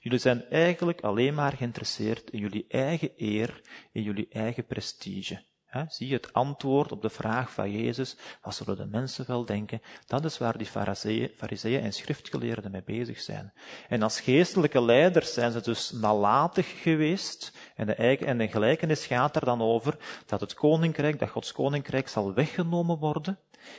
Jullie 0.00 0.18
zijn 0.18 0.44
eigenlijk 0.50 1.00
alleen 1.00 1.34
maar 1.34 1.52
geïnteresseerd 1.52 2.30
in 2.30 2.38
jullie 2.38 2.64
eigen 2.68 3.10
eer, 3.16 3.60
in 3.92 4.02
jullie 4.02 4.28
eigen 4.30 4.66
prestige. 4.66 5.42
Zie 5.88 6.08
je 6.08 6.14
het 6.14 6.32
antwoord 6.32 6.92
op 6.92 7.02
de 7.02 7.10
vraag 7.10 7.52
van 7.52 7.70
Jezus, 7.70 8.16
wat 8.42 8.54
zullen 8.54 8.76
de 8.76 8.86
mensen 8.86 9.24
wel 9.26 9.44
denken? 9.44 9.82
Dat 10.06 10.24
is 10.24 10.38
waar 10.38 10.58
die 10.58 10.66
fariseeën 10.66 11.80
en 11.80 11.92
schriftgeleerden 11.92 12.70
mee 12.70 12.82
bezig 12.82 13.20
zijn. 13.20 13.52
En 13.88 14.02
als 14.02 14.20
geestelijke 14.20 14.82
leiders 14.82 15.32
zijn 15.32 15.52
ze 15.52 15.60
dus 15.60 15.90
nalatig 15.90 16.82
geweest. 16.82 17.52
En 17.74 17.86
de, 17.86 17.94
en 17.94 18.38
de 18.38 18.48
gelijkenis 18.48 19.06
gaat 19.06 19.36
er 19.36 19.44
dan 19.44 19.62
over 19.62 19.96
dat 20.26 20.40
het 20.40 20.54
koninkrijk, 20.54 21.18
dat 21.18 21.28
Gods 21.30 21.52
koninkrijk 21.52 22.08
zal 22.08 22.34
weggenomen 22.34 22.98
worden 22.98 23.38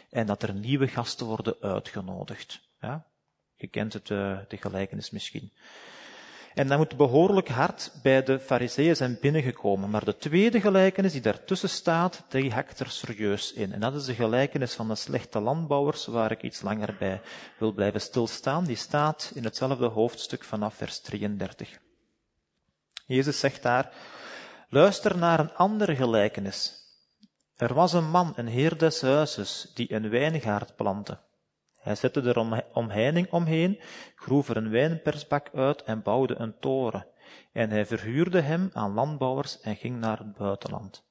en 0.10 0.26
dat 0.26 0.44
er 0.44 0.54
nieuwe 0.54 0.88
gasten 0.88 1.26
worden 1.26 1.56
uitgenodigd. 1.62 2.62
Ja? 2.82 3.06
Je 3.56 3.68
kent 3.68 3.94
het, 3.94 4.12
eh, 4.12 4.38
de 4.48 4.58
gelijkenis 4.58 5.10
misschien. 5.10 5.52
En 6.58 6.68
dat 6.68 6.78
moet 6.78 6.98
behoorlijk 6.98 7.50
hard 7.50 7.92
bij 8.02 8.24
de 8.24 8.40
fariseeën 8.40 8.96
zijn 8.96 9.18
binnengekomen. 9.22 9.90
Maar 9.90 10.06
de 10.06 10.18
tweede 10.18 10.62
gelijkenis 10.62 11.12
die 11.12 11.22
daartussen 11.22 11.70
staat, 11.70 12.24
die 12.30 12.52
hakt 12.52 12.80
er 12.80 12.90
serieus 12.90 13.54
in. 13.54 13.74
En 13.74 13.80
dat 13.80 13.96
is 13.96 14.06
de 14.06 14.14
gelijkenis 14.14 14.74
van 14.74 14.88
de 14.88 14.96
slechte 14.96 15.40
landbouwers, 15.40 16.06
waar 16.06 16.32
ik 16.32 16.42
iets 16.42 16.62
langer 16.62 16.96
bij 17.00 17.22
wil 17.58 17.72
blijven 17.72 18.02
stilstaan. 18.02 18.64
Die 18.64 18.76
staat 18.76 19.32
in 19.34 19.44
hetzelfde 19.44 19.86
hoofdstuk 19.86 20.44
vanaf 20.44 20.76
vers 20.76 21.00
33. 21.00 21.80
Jezus 23.06 23.40
zegt 23.40 23.64
daar, 23.64 23.94
luister 24.70 25.18
naar 25.18 25.40
een 25.40 25.54
andere 25.54 25.96
gelijkenis. 25.96 26.74
Er 27.56 27.74
was 27.74 27.94
een 27.94 28.10
man, 28.10 28.34
een 28.36 28.48
heer 28.48 28.78
des 28.78 29.02
huizes, 29.02 29.72
die 29.74 29.94
een 29.94 30.10
wijngaard 30.10 30.76
plantte. 30.76 31.18
Hij 31.78 31.96
zette 31.96 32.22
er 32.22 32.66
omheining 32.74 33.32
omheen, 33.32 33.80
groef 34.16 34.50
er 34.50 34.58
een 34.58 34.70
wijnpersbak 34.70 35.50
uit 35.54 35.84
en 35.84 36.02
bouwde 36.02 36.36
een 36.36 36.60
toren. 36.60 37.08
En 37.52 37.70
hij 37.70 37.86
verhuurde 37.86 38.42
hem 38.42 38.70
aan 38.74 38.94
landbouwers 38.94 39.60
en 39.60 39.76
ging 39.76 40.00
naar 40.00 40.18
het 40.18 40.34
buitenland. 40.34 41.04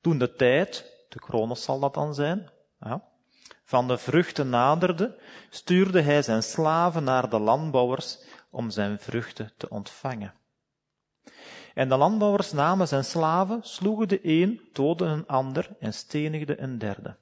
Toen 0.00 0.18
de 0.18 0.34
tijd, 0.34 1.04
de 1.08 1.18
kronos 1.18 1.62
zal 1.62 1.80
dat 1.80 1.94
dan 1.94 2.14
zijn, 2.14 2.50
van 3.64 3.88
de 3.88 3.98
vruchten 3.98 4.48
naderde, 4.48 5.18
stuurde 5.50 6.00
hij 6.00 6.22
zijn 6.22 6.42
slaven 6.42 7.04
naar 7.04 7.30
de 7.30 7.38
landbouwers 7.38 8.18
om 8.50 8.70
zijn 8.70 8.98
vruchten 8.98 9.52
te 9.56 9.68
ontvangen. 9.68 10.34
En 11.74 11.88
de 11.88 11.96
landbouwers 11.96 12.52
namen 12.52 12.88
zijn 12.88 13.04
slaven, 13.04 13.60
sloegen 13.62 14.08
de 14.08 14.20
een, 14.22 14.68
doodden 14.72 15.08
een 15.08 15.26
ander 15.26 15.76
en 15.80 15.94
stenigden 15.94 16.62
een 16.62 16.78
derde. 16.78 17.16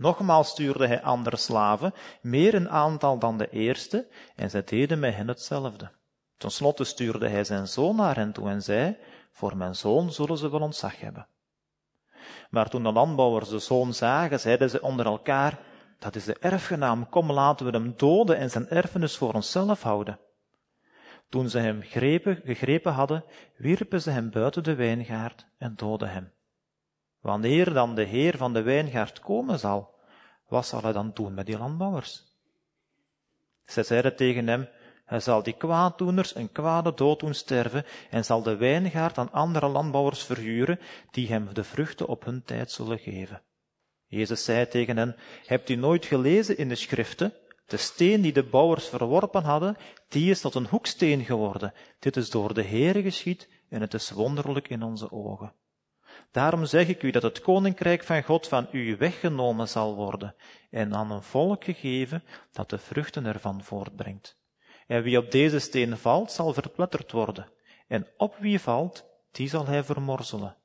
Nogmaals 0.00 0.48
stuurde 0.48 0.86
hij 0.86 1.02
andere 1.02 1.36
slaven, 1.36 1.94
meer 2.20 2.54
in 2.54 2.70
aantal 2.70 3.18
dan 3.18 3.38
de 3.38 3.50
eerste, 3.50 4.08
en 4.36 4.50
zij 4.50 4.64
deden 4.64 4.98
met 4.98 5.14
hen 5.14 5.28
hetzelfde. 5.28 5.90
Ten 6.36 6.50
slotte 6.50 6.84
stuurde 6.84 7.28
hij 7.28 7.44
zijn 7.44 7.68
zoon 7.68 7.96
naar 7.96 8.16
hen 8.16 8.32
toe 8.32 8.48
en 8.48 8.62
zei, 8.62 8.96
voor 9.30 9.56
mijn 9.56 9.74
zoon 9.74 10.12
zullen 10.12 10.38
ze 10.38 10.50
wel 10.50 10.60
ontzag 10.60 11.00
hebben. 11.00 11.26
Maar 12.50 12.68
toen 12.68 12.82
de 12.82 12.92
landbouwers 12.92 13.48
de 13.48 13.58
zoon 13.58 13.94
zagen, 13.94 14.40
zeiden 14.40 14.70
ze 14.70 14.82
onder 14.82 15.06
elkaar, 15.06 15.58
dat 15.98 16.16
is 16.16 16.24
de 16.24 16.36
erfgenaam, 16.40 17.08
kom 17.08 17.32
laten 17.32 17.66
we 17.66 17.72
hem 17.72 17.94
doden 17.96 18.36
en 18.36 18.50
zijn 18.50 18.68
erfenis 18.68 19.16
voor 19.16 19.34
onszelf 19.34 19.82
houden. 19.82 20.18
Toen 21.28 21.48
ze 21.48 21.58
hem 21.58 21.82
grepen, 21.82 22.40
gegrepen 22.44 22.92
hadden, 22.92 23.24
wierpen 23.56 24.02
ze 24.02 24.10
hem 24.10 24.30
buiten 24.30 24.62
de 24.62 24.74
wijngaard 24.74 25.46
en 25.58 25.72
doodden 25.76 26.10
hem. 26.10 26.32
Wanneer 27.20 27.72
dan 27.72 27.94
de 27.94 28.04
heer 28.04 28.36
van 28.36 28.52
de 28.52 28.62
wijngaard 28.62 29.20
komen 29.20 29.58
zal, 29.58 29.94
wat 30.48 30.66
zal 30.66 30.82
hij 30.82 30.92
dan 30.92 31.10
doen 31.14 31.34
met 31.34 31.46
die 31.46 31.58
landbouwers? 31.58 32.24
Zij 33.64 33.82
zeiden 33.82 34.16
tegen 34.16 34.46
hem, 34.46 34.68
hij 35.04 35.20
zal 35.20 35.42
die 35.42 35.56
kwaaddoeners 35.56 36.34
een 36.34 36.52
kwade 36.52 36.94
dood 36.94 37.20
doen 37.20 37.34
sterven 37.34 37.84
en 38.10 38.24
zal 38.24 38.42
de 38.42 38.56
wijngaard 38.56 39.18
aan 39.18 39.32
andere 39.32 39.68
landbouwers 39.68 40.24
verhuren, 40.24 40.80
die 41.10 41.28
hem 41.28 41.54
de 41.54 41.64
vruchten 41.64 42.06
op 42.06 42.24
hun 42.24 42.42
tijd 42.44 42.70
zullen 42.70 42.98
geven. 42.98 43.42
Jezus 44.06 44.44
zei 44.44 44.68
tegen 44.68 44.96
hen, 44.96 45.16
hebt 45.46 45.68
u 45.68 45.74
nooit 45.74 46.04
gelezen 46.04 46.58
in 46.58 46.68
de 46.68 46.74
schriften, 46.74 47.32
de 47.66 47.76
steen 47.76 48.20
die 48.20 48.32
de 48.32 48.42
bouwers 48.42 48.88
verworpen 48.88 49.42
hadden, 49.42 49.76
die 50.08 50.30
is 50.30 50.40
tot 50.40 50.54
een 50.54 50.66
hoeksteen 50.66 51.24
geworden. 51.24 51.72
Dit 51.98 52.16
is 52.16 52.30
door 52.30 52.54
de 52.54 52.62
Heere 52.64 53.02
geschied 53.02 53.48
en 53.68 53.80
het 53.80 53.94
is 53.94 54.10
wonderlijk 54.10 54.68
in 54.68 54.82
onze 54.82 55.12
ogen. 55.12 55.52
Daarom 56.30 56.64
zeg 56.64 56.88
ik 56.88 57.02
u 57.02 57.10
dat 57.10 57.22
het 57.22 57.40
koninkrijk 57.40 58.02
van 58.02 58.22
God 58.22 58.48
van 58.48 58.68
u 58.72 58.96
weggenomen 58.96 59.68
zal 59.68 59.94
worden 59.94 60.34
en 60.70 60.94
aan 60.94 61.10
een 61.10 61.22
volk 61.22 61.64
gegeven 61.64 62.22
dat 62.52 62.70
de 62.70 62.78
vruchten 62.78 63.26
ervan 63.26 63.62
voortbrengt. 63.62 64.38
En 64.86 65.02
wie 65.02 65.18
op 65.18 65.30
deze 65.30 65.58
steen 65.58 65.96
valt, 65.96 66.32
zal 66.32 66.52
verpletterd 66.52 67.12
worden, 67.12 67.48
en 67.88 68.06
op 68.16 68.36
wie 68.36 68.60
valt, 68.60 69.04
die 69.30 69.48
zal 69.48 69.66
hij 69.66 69.84
vermorzelen. 69.84 70.56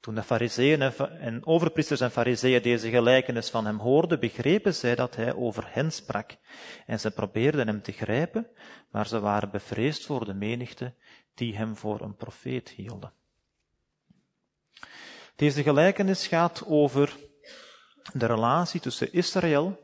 Toen 0.00 0.14
de 0.14 0.22
fariseeën 0.22 0.82
en 1.20 1.46
overpriesters 1.46 2.00
en 2.00 2.10
fariseeën 2.10 2.62
deze 2.62 2.90
gelijkenis 2.90 3.50
van 3.50 3.66
hem 3.66 3.78
hoorden, 3.78 4.20
begrepen 4.20 4.74
zij 4.74 4.94
dat 4.94 5.16
hij 5.16 5.34
over 5.34 5.66
hen 5.68 5.92
sprak. 5.92 6.36
En 6.86 7.00
ze 7.00 7.10
probeerden 7.10 7.66
hem 7.66 7.82
te 7.82 7.92
grijpen, 7.92 8.46
maar 8.90 9.06
ze 9.06 9.20
waren 9.20 9.50
bevreesd 9.50 10.06
voor 10.06 10.24
de 10.24 10.34
menigte 10.34 10.94
die 11.34 11.56
hem 11.56 11.76
voor 11.76 12.00
een 12.00 12.16
profeet 12.16 12.68
hielden. 12.68 13.12
Deze 15.36 15.62
gelijkenis 15.62 16.26
gaat 16.26 16.62
over 16.66 17.16
de 18.12 18.26
relatie 18.26 18.80
tussen 18.80 19.12
Israël 19.12 19.78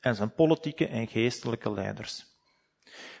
en 0.00 0.14
zijn 0.14 0.34
politieke 0.34 0.86
en 0.86 1.06
geestelijke 1.06 1.72
leiders. 1.72 2.26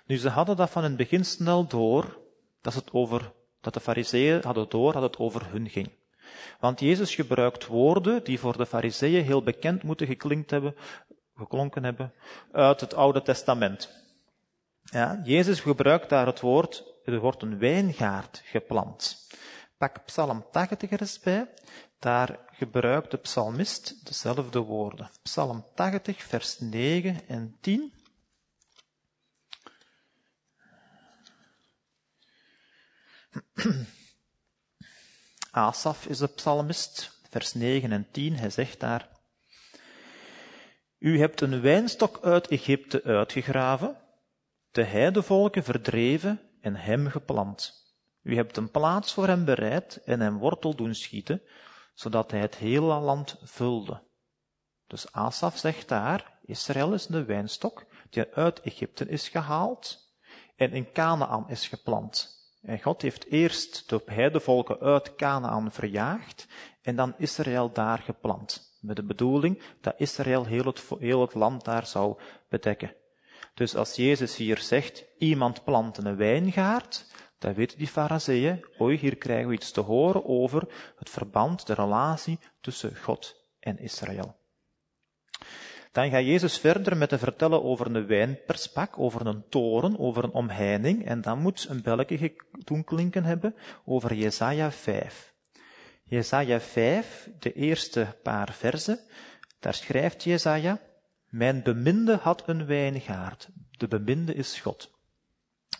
Nu, 0.06 0.16
ze 0.16 0.28
hadden 0.28 0.56
dat 0.56 0.70
van 0.70 0.84
het 0.84 0.96
begin 0.96 1.24
snel 1.24 1.66
door, 1.66 2.18
dat, 2.60 2.74
het 2.74 2.92
over, 2.92 3.32
dat 3.60 3.74
de 3.74 3.80
fariseeën 3.80 4.42
hadden 4.42 4.68
door 4.68 4.92
dat 4.92 5.02
het 5.02 5.18
over 5.18 5.50
hun 5.50 5.68
ging. 5.68 5.90
Want 6.60 6.80
Jezus 6.80 7.14
gebruikt 7.14 7.66
woorden 7.66 8.24
die 8.24 8.38
voor 8.38 8.56
de 8.56 8.66
fariseeën 8.66 9.24
heel 9.24 9.42
bekend 9.42 9.82
moeten 9.82 10.06
geklinkt 10.06 10.50
hebben, 10.50 10.76
geklonken 11.36 11.84
hebben, 11.84 12.12
uit 12.52 12.80
het 12.80 12.94
Oude 12.94 13.22
Testament. 13.22 14.04
Ja, 14.82 15.20
Jezus 15.24 15.60
gebruikt 15.60 16.08
daar 16.08 16.26
het 16.26 16.40
woord, 16.40 16.84
er 17.04 17.18
wordt 17.18 17.42
een 17.42 17.58
wijngaard 17.58 18.42
geplant. 18.44 19.25
Pak 19.76 20.04
Psalm 20.04 20.46
80 20.50 20.90
er 20.90 21.00
eens 21.00 21.20
bij. 21.20 21.54
Daar 21.98 22.38
gebruikt 22.52 23.10
de 23.10 23.16
psalmist 23.16 24.06
dezelfde 24.06 24.58
woorden. 24.58 25.10
Psalm 25.22 25.66
80, 25.74 26.22
vers 26.22 26.58
9 26.58 27.28
en 27.28 27.56
10. 27.60 27.92
Asaf 35.50 36.06
is 36.06 36.18
de 36.18 36.26
psalmist, 36.26 37.20
vers 37.30 37.54
9 37.54 37.92
en 37.92 38.10
10. 38.10 38.36
Hij 38.36 38.50
zegt 38.50 38.80
daar, 38.80 39.08
U 40.98 41.18
hebt 41.18 41.40
een 41.40 41.60
wijnstok 41.60 42.24
uit 42.24 42.48
Egypte 42.48 43.02
uitgegraven, 43.02 43.96
de 44.70 44.84
heidevolken 44.84 45.64
verdreven 45.64 46.40
en 46.60 46.76
hem 46.76 47.08
geplant. 47.08 47.85
U 48.26 48.36
hebt 48.36 48.56
een 48.56 48.70
plaats 48.70 49.12
voor 49.12 49.26
hem 49.26 49.44
bereid 49.44 50.02
en 50.04 50.20
hem 50.20 50.38
wortel 50.38 50.74
doen 50.74 50.94
schieten, 50.94 51.42
zodat 51.94 52.30
hij 52.30 52.40
het 52.40 52.56
hele 52.56 52.94
land 52.94 53.36
vulde. 53.42 54.02
Dus 54.86 55.12
Asaf 55.12 55.58
zegt 55.58 55.88
daar, 55.88 56.38
Israël 56.42 56.92
is 56.92 57.06
de 57.06 57.24
wijnstok 57.24 57.86
die 58.10 58.34
uit 58.34 58.60
Egypte 58.60 59.08
is 59.08 59.28
gehaald 59.28 60.12
en 60.56 60.72
in 60.72 60.92
Canaan 60.92 61.48
is 61.48 61.68
geplant. 61.68 62.34
En 62.62 62.82
God 62.82 63.02
heeft 63.02 63.26
eerst 63.26 63.88
de 63.88 64.02
heidevolken 64.04 64.80
uit 64.80 65.14
Canaan 65.14 65.72
verjaagd 65.72 66.46
en 66.82 66.96
dan 66.96 67.14
Israël 67.18 67.72
daar 67.72 67.98
geplant. 67.98 68.76
Met 68.80 68.96
de 68.96 69.04
bedoeling 69.04 69.62
dat 69.80 69.94
Israël 69.96 70.44
heel 70.44 70.64
het, 70.64 70.82
heel 70.98 71.20
het 71.20 71.34
land 71.34 71.64
daar 71.64 71.86
zou 71.86 72.18
bedekken. 72.48 72.94
Dus 73.54 73.74
als 73.74 73.96
Jezus 73.96 74.36
hier 74.36 74.58
zegt, 74.58 75.04
iemand 75.18 75.64
plant 75.64 75.96
een 75.96 76.16
wijngaard, 76.16 77.06
dan 77.46 77.54
weten 77.54 77.78
die 77.78 77.86
fariseeën, 77.86 78.64
oei, 78.80 78.96
hier 78.96 79.16
krijgen 79.16 79.48
we 79.48 79.54
iets 79.54 79.70
te 79.70 79.80
horen 79.80 80.24
over 80.24 80.66
het 80.98 81.10
verband, 81.10 81.66
de 81.66 81.74
relatie 81.74 82.38
tussen 82.60 82.96
God 82.96 83.36
en 83.60 83.78
Israël. 83.78 84.36
Dan 85.92 86.10
gaat 86.10 86.24
Jezus 86.24 86.58
verder 86.58 86.96
met 86.96 87.08
te 87.08 87.18
vertellen 87.18 87.62
over 87.62 87.86
een 87.86 88.06
wijnperspak, 88.06 88.98
over 88.98 89.26
een 89.26 89.48
toren, 89.48 89.98
over 89.98 90.24
een 90.24 90.32
omheining, 90.32 91.04
en 91.04 91.20
dan 91.20 91.38
moet 91.38 91.66
een 91.68 91.82
belletje 91.82 92.36
doen 92.64 92.84
klinken 92.84 93.24
hebben 93.24 93.54
over 93.84 94.14
Jesaja 94.14 94.70
5. 94.70 95.34
Jesaja 96.04 96.60
5, 96.60 97.30
de 97.38 97.52
eerste 97.52 98.16
paar 98.22 98.52
versen, 98.52 98.98
daar 99.60 99.74
schrijft 99.74 100.22
Jesaja, 100.22 100.80
mijn 101.28 101.62
beminde 101.62 102.16
had 102.16 102.42
een 102.46 102.66
wijngaard, 102.66 103.48
de 103.70 103.88
beminde 103.88 104.34
is 104.34 104.60
God. 104.60 104.94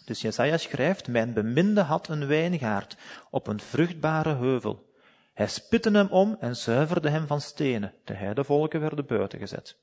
Dus 0.06 0.20
Jesaja 0.20 0.56
schrijft, 0.56 1.08
mijn 1.08 1.32
beminde 1.32 1.80
had 1.80 2.08
een 2.08 2.26
wijngaard 2.26 2.96
op 3.30 3.46
een 3.46 3.60
vruchtbare 3.60 4.34
heuvel. 4.34 4.94
Hij 5.34 5.48
spitte 5.48 5.90
hem 5.90 6.06
om 6.06 6.36
en 6.40 6.56
zuiverde 6.56 7.08
hem 7.08 7.26
van 7.26 7.40
stenen. 7.40 7.94
De 8.04 8.14
heidevolken 8.14 8.80
werden 8.80 9.06
buiten 9.06 9.38
gezet. 9.38 9.78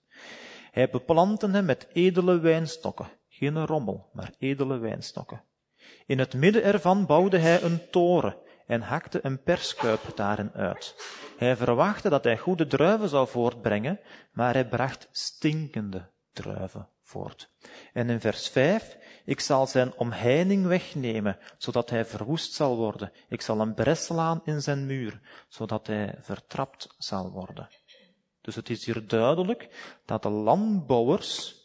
Hij 0.71 0.89
beplantte 0.89 1.49
hem 1.49 1.65
met 1.65 1.87
edele 1.93 2.39
wijnstokken. 2.39 3.07
Geen 3.29 3.65
rommel, 3.65 4.09
maar 4.13 4.33
edele 4.37 4.77
wijnstokken. 4.77 5.43
In 6.05 6.19
het 6.19 6.33
midden 6.33 6.63
ervan 6.63 7.05
bouwde 7.05 7.37
hij 7.37 7.61
een 7.61 7.89
toren 7.89 8.37
en 8.65 8.81
hakte 8.81 9.19
een 9.21 9.41
perskuip 9.41 10.11
daarin 10.15 10.51
uit. 10.53 10.95
Hij 11.37 11.55
verwachtte 11.55 12.09
dat 12.09 12.23
hij 12.23 12.37
goede 12.37 12.67
druiven 12.67 13.09
zou 13.09 13.27
voortbrengen, 13.27 13.99
maar 14.31 14.53
hij 14.53 14.67
bracht 14.67 15.07
stinkende 15.11 16.09
druiven 16.31 16.87
voort. 17.03 17.49
En 17.93 18.09
in 18.09 18.19
vers 18.19 18.47
5, 18.47 18.97
ik 19.25 19.39
zal 19.39 19.67
zijn 19.67 19.93
omheining 19.97 20.65
wegnemen, 20.65 21.37
zodat 21.57 21.89
hij 21.89 22.05
verwoest 22.05 22.53
zal 22.53 22.77
worden. 22.77 23.11
Ik 23.29 23.41
zal 23.41 23.59
een 23.59 23.73
bres 23.73 24.05
slaan 24.05 24.41
in 24.43 24.61
zijn 24.61 24.85
muur, 24.85 25.19
zodat 25.47 25.87
hij 25.87 26.15
vertrapt 26.19 26.95
zal 26.97 27.31
worden. 27.31 27.69
Dus 28.41 28.55
het 28.55 28.69
is 28.69 28.85
hier 28.85 29.07
duidelijk 29.07 29.69
dat 30.05 30.23
de 30.23 30.29
landbouwers, 30.29 31.61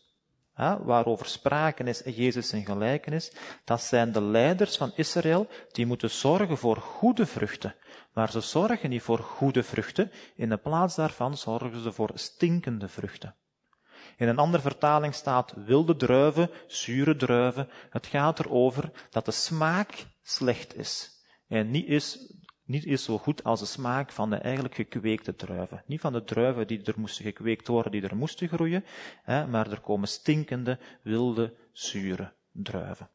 waarover 0.82 1.26
sprake 1.26 1.84
is 1.84 2.02
in 2.02 2.12
Jezus 2.12 2.48
zijn 2.48 2.64
gelijkenis, 2.64 3.32
dat 3.64 3.82
zijn 3.82 4.12
de 4.12 4.22
leiders 4.22 4.76
van 4.76 4.92
Israël 4.94 5.46
die 5.72 5.86
moeten 5.86 6.10
zorgen 6.10 6.58
voor 6.58 6.76
goede 6.76 7.26
vruchten. 7.26 7.74
Maar 8.12 8.30
ze 8.30 8.40
zorgen 8.40 8.90
niet 8.90 9.02
voor 9.02 9.18
goede 9.18 9.62
vruchten, 9.62 10.10
in 10.36 10.48
de 10.48 10.56
plaats 10.56 10.94
daarvan 10.94 11.36
zorgen 11.36 11.82
ze 11.82 11.92
voor 11.92 12.10
stinkende 12.14 12.88
vruchten. 12.88 13.34
In 14.16 14.28
een 14.28 14.38
andere 14.38 14.62
vertaling 14.62 15.14
staat 15.14 15.54
wilde 15.56 15.96
druiven, 15.96 16.50
zure 16.66 17.16
druiven. 17.16 17.68
Het 17.90 18.06
gaat 18.06 18.38
erover 18.38 18.90
dat 19.10 19.24
de 19.24 19.30
smaak 19.30 20.06
slecht 20.22 20.76
is. 20.76 21.22
En 21.48 21.70
niet 21.70 21.86
is, 21.86 22.34
niet 22.64 22.84
is 22.84 23.04
zo 23.04 23.18
goed 23.18 23.44
als 23.44 23.60
de 23.60 23.66
smaak 23.66 24.12
van 24.12 24.30
de 24.30 24.36
eigenlijk 24.36 24.74
gekweekte 24.74 25.34
druiven. 25.34 25.82
Niet 25.86 26.00
van 26.00 26.12
de 26.12 26.24
druiven 26.24 26.66
die 26.66 26.82
er 26.82 27.00
moesten 27.00 27.24
gekweekt 27.24 27.68
worden, 27.68 27.92
die 27.92 28.02
er 28.02 28.16
moesten 28.16 28.48
groeien, 28.48 28.84
hè, 29.22 29.46
maar 29.46 29.70
er 29.70 29.80
komen 29.80 30.08
stinkende, 30.08 30.78
wilde, 31.02 31.54
zure 31.72 32.32
druiven. 32.52 33.10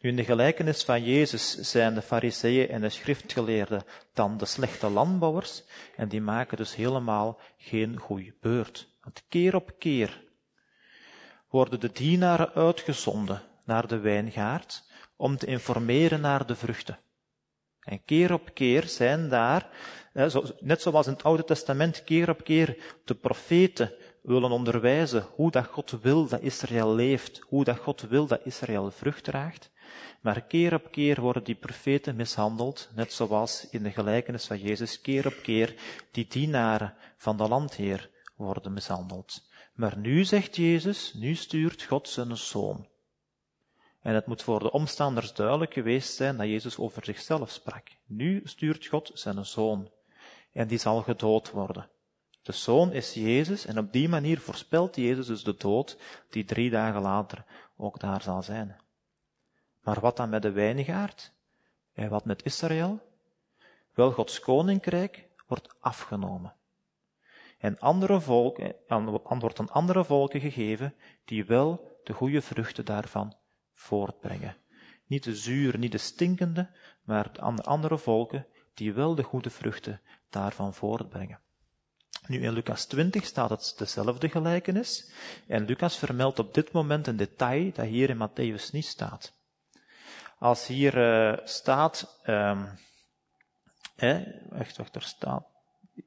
Nu, 0.00 0.10
in 0.10 0.16
de 0.16 0.24
gelijkenis 0.24 0.84
van 0.84 1.04
Jezus 1.04 1.54
zijn 1.54 1.94
de 1.94 2.02
fariseeën 2.02 2.68
en 2.68 2.80
de 2.80 2.88
schriftgeleerden 2.88 3.84
dan 4.12 4.36
de 4.36 4.46
slechte 4.46 4.88
landbouwers, 4.88 5.62
en 5.96 6.08
die 6.08 6.20
maken 6.20 6.56
dus 6.56 6.74
helemaal 6.74 7.40
geen 7.56 7.98
goede 7.98 8.34
beurt. 8.40 8.96
Want 9.08 9.24
keer 9.28 9.54
op 9.54 9.72
keer 9.78 10.24
worden 11.48 11.80
de 11.80 11.92
dienaren 11.92 12.52
uitgezonden 12.52 13.42
naar 13.64 13.86
de 13.86 13.98
wijngaard 13.98 14.84
om 15.16 15.36
te 15.36 15.46
informeren 15.46 16.20
naar 16.20 16.46
de 16.46 16.56
vruchten. 16.56 16.98
En 17.80 18.04
keer 18.04 18.32
op 18.32 18.50
keer 18.54 18.82
zijn 18.82 19.28
daar, 19.28 19.68
net 20.60 20.82
zoals 20.82 21.06
in 21.06 21.12
het 21.12 21.22
Oude 21.22 21.44
Testament, 21.44 22.04
keer 22.04 22.28
op 22.28 22.44
keer 22.44 22.98
de 23.04 23.14
profeten 23.14 23.92
willen 24.22 24.50
onderwijzen 24.50 25.26
hoe 25.34 25.50
dat 25.50 25.66
God 25.66 25.90
wil 25.90 26.26
dat 26.26 26.40
Israël 26.40 26.94
leeft, 26.94 27.38
hoe 27.46 27.64
dat 27.64 27.78
God 27.78 28.00
wil 28.00 28.26
dat 28.26 28.40
Israël 28.44 28.90
vrucht 28.90 29.24
draagt. 29.24 29.70
Maar 30.20 30.42
keer 30.42 30.74
op 30.74 30.90
keer 30.90 31.20
worden 31.20 31.44
die 31.44 31.54
profeten 31.54 32.16
mishandeld, 32.16 32.88
net 32.94 33.12
zoals 33.12 33.68
in 33.70 33.82
de 33.82 33.90
gelijkenis 33.90 34.46
van 34.46 34.58
Jezus 34.58 35.00
keer 35.00 35.26
op 35.26 35.36
keer 35.42 35.74
die 36.10 36.26
dienaren 36.28 36.94
van 37.16 37.36
de 37.36 37.48
landheer 37.48 38.16
worden 38.38 38.72
mishandeld. 38.72 39.48
Maar 39.74 39.98
nu 39.98 40.24
zegt 40.24 40.56
Jezus, 40.56 41.14
nu 41.14 41.34
stuurt 41.34 41.82
God 41.82 42.08
zijn 42.08 42.36
zoon. 42.36 42.88
En 44.00 44.14
het 44.14 44.26
moet 44.26 44.42
voor 44.42 44.58
de 44.58 44.70
omstanders 44.70 45.32
duidelijk 45.32 45.72
geweest 45.72 46.14
zijn 46.14 46.36
dat 46.36 46.46
Jezus 46.46 46.78
over 46.78 47.04
zichzelf 47.04 47.50
sprak. 47.50 47.88
Nu 48.06 48.40
stuurt 48.44 48.86
God 48.86 49.10
zijn 49.14 49.46
zoon. 49.46 49.90
En 50.52 50.68
die 50.68 50.78
zal 50.78 51.02
gedood 51.02 51.50
worden. 51.50 51.90
De 52.42 52.52
zoon 52.52 52.92
is 52.92 53.14
Jezus 53.14 53.66
en 53.66 53.78
op 53.78 53.92
die 53.92 54.08
manier 54.08 54.40
voorspelt 54.40 54.96
Jezus 54.96 55.26
dus 55.26 55.44
de 55.44 55.54
dood 55.56 55.98
die 56.30 56.44
drie 56.44 56.70
dagen 56.70 57.00
later 57.00 57.44
ook 57.76 58.00
daar 58.00 58.22
zal 58.22 58.42
zijn. 58.42 58.76
Maar 59.80 60.00
wat 60.00 60.16
dan 60.16 60.28
met 60.28 60.42
de 60.42 60.50
wijngaard? 60.50 61.32
En 61.92 62.08
wat 62.08 62.24
met 62.24 62.44
Israël? 62.44 63.00
Wel, 63.94 64.12
Gods 64.12 64.40
koninkrijk 64.40 65.28
wordt 65.46 65.74
afgenomen. 65.80 66.57
En 67.58 67.78
andere 67.78 68.20
volken, 68.20 68.74
wordt 69.26 69.60
aan 69.60 69.70
andere 69.70 70.04
volken 70.04 70.40
gegeven 70.40 70.94
die 71.24 71.44
wel 71.44 71.98
de 72.04 72.12
goede 72.12 72.42
vruchten 72.42 72.84
daarvan 72.84 73.36
voortbrengen. 73.74 74.56
Niet 75.06 75.24
de 75.24 75.36
zuur, 75.36 75.78
niet 75.78 75.92
de 75.92 75.98
stinkende, 75.98 76.70
maar 77.02 77.30
aan 77.40 77.64
andere 77.64 77.98
volken 77.98 78.46
die 78.74 78.92
wel 78.92 79.14
de 79.14 79.22
goede 79.22 79.50
vruchten 79.50 80.00
daarvan 80.30 80.74
voortbrengen. 80.74 81.40
Nu 82.26 82.42
in 82.42 82.52
Lucas 82.52 82.86
20 82.86 83.24
staat 83.24 83.50
het 83.50 83.74
dezelfde 83.76 84.28
gelijkenis 84.28 85.10
en 85.46 85.64
Lucas 85.64 85.98
vermeldt 85.98 86.38
op 86.38 86.54
dit 86.54 86.72
moment 86.72 87.06
een 87.06 87.16
detail 87.16 87.72
dat 87.72 87.86
hier 87.86 88.10
in 88.10 88.28
Matthäus 88.28 88.70
niet 88.72 88.86
staat. 88.86 89.32
Als 90.38 90.66
hier 90.66 90.96
uh, 90.96 91.46
staat, 91.46 92.20
um, 92.26 92.78
eh, 93.96 94.18
wacht, 94.48 94.76
wacht, 94.76 94.94
er 94.94 95.02
staat, 95.02 95.46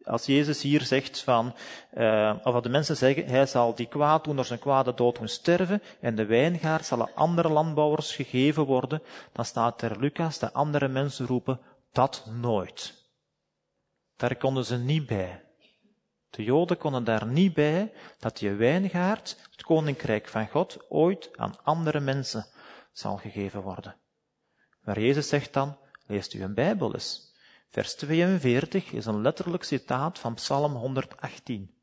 als 0.03 0.25
Jezus 0.25 0.61
hier 0.61 0.81
zegt 0.81 1.21
van, 1.21 1.55
uh, 1.93 2.35
of 2.43 2.53
wat 2.53 2.63
de 2.63 2.69
mensen 2.69 2.97
zeggen, 2.97 3.25
hij 3.25 3.45
zal 3.45 3.75
die 3.75 3.87
kwaad 3.87 4.23
doen 4.23 4.35
door 4.35 4.45
zijn 4.45 4.59
kwade 4.59 4.93
dood 4.93 5.17
doen 5.17 5.27
sterven, 5.27 5.81
en 5.99 6.15
de 6.15 6.25
wijngaard 6.25 6.85
zal 6.85 7.01
aan 7.01 7.15
andere 7.15 7.49
landbouwers 7.49 8.15
gegeven 8.15 8.65
worden, 8.65 9.01
dan 9.31 9.45
staat 9.45 9.81
er 9.81 9.99
Lucas, 9.99 10.39
de 10.39 10.53
andere 10.53 10.87
mensen 10.87 11.25
roepen, 11.25 11.59
dat 11.91 12.25
nooit. 12.41 13.09
Daar 14.15 14.35
konden 14.35 14.65
ze 14.65 14.77
niet 14.77 15.05
bij. 15.05 15.43
De 16.29 16.43
Joden 16.43 16.77
konden 16.77 17.03
daar 17.03 17.25
niet 17.25 17.53
bij 17.53 17.93
dat 18.19 18.37
die 18.37 18.51
wijngaard, 18.51 19.37
het 19.51 19.63
koninkrijk 19.63 20.27
van 20.27 20.47
God, 20.47 20.89
ooit 20.89 21.29
aan 21.35 21.63
andere 21.63 21.99
mensen 21.99 22.45
zal 22.91 23.17
gegeven 23.17 23.61
worden. 23.61 23.95
Maar 24.81 24.99
Jezus 24.99 25.27
zegt 25.27 25.53
dan, 25.53 25.77
leest 26.07 26.33
u 26.33 26.43
een 26.43 26.53
Bijbel 26.53 26.93
eens. 26.93 27.30
Vers 27.71 27.95
42 27.95 28.91
is 28.91 29.05
een 29.05 29.21
letterlijk 29.21 29.63
citaat 29.63 30.19
van 30.19 30.33
Psalm 30.33 30.73
118. 30.75 31.73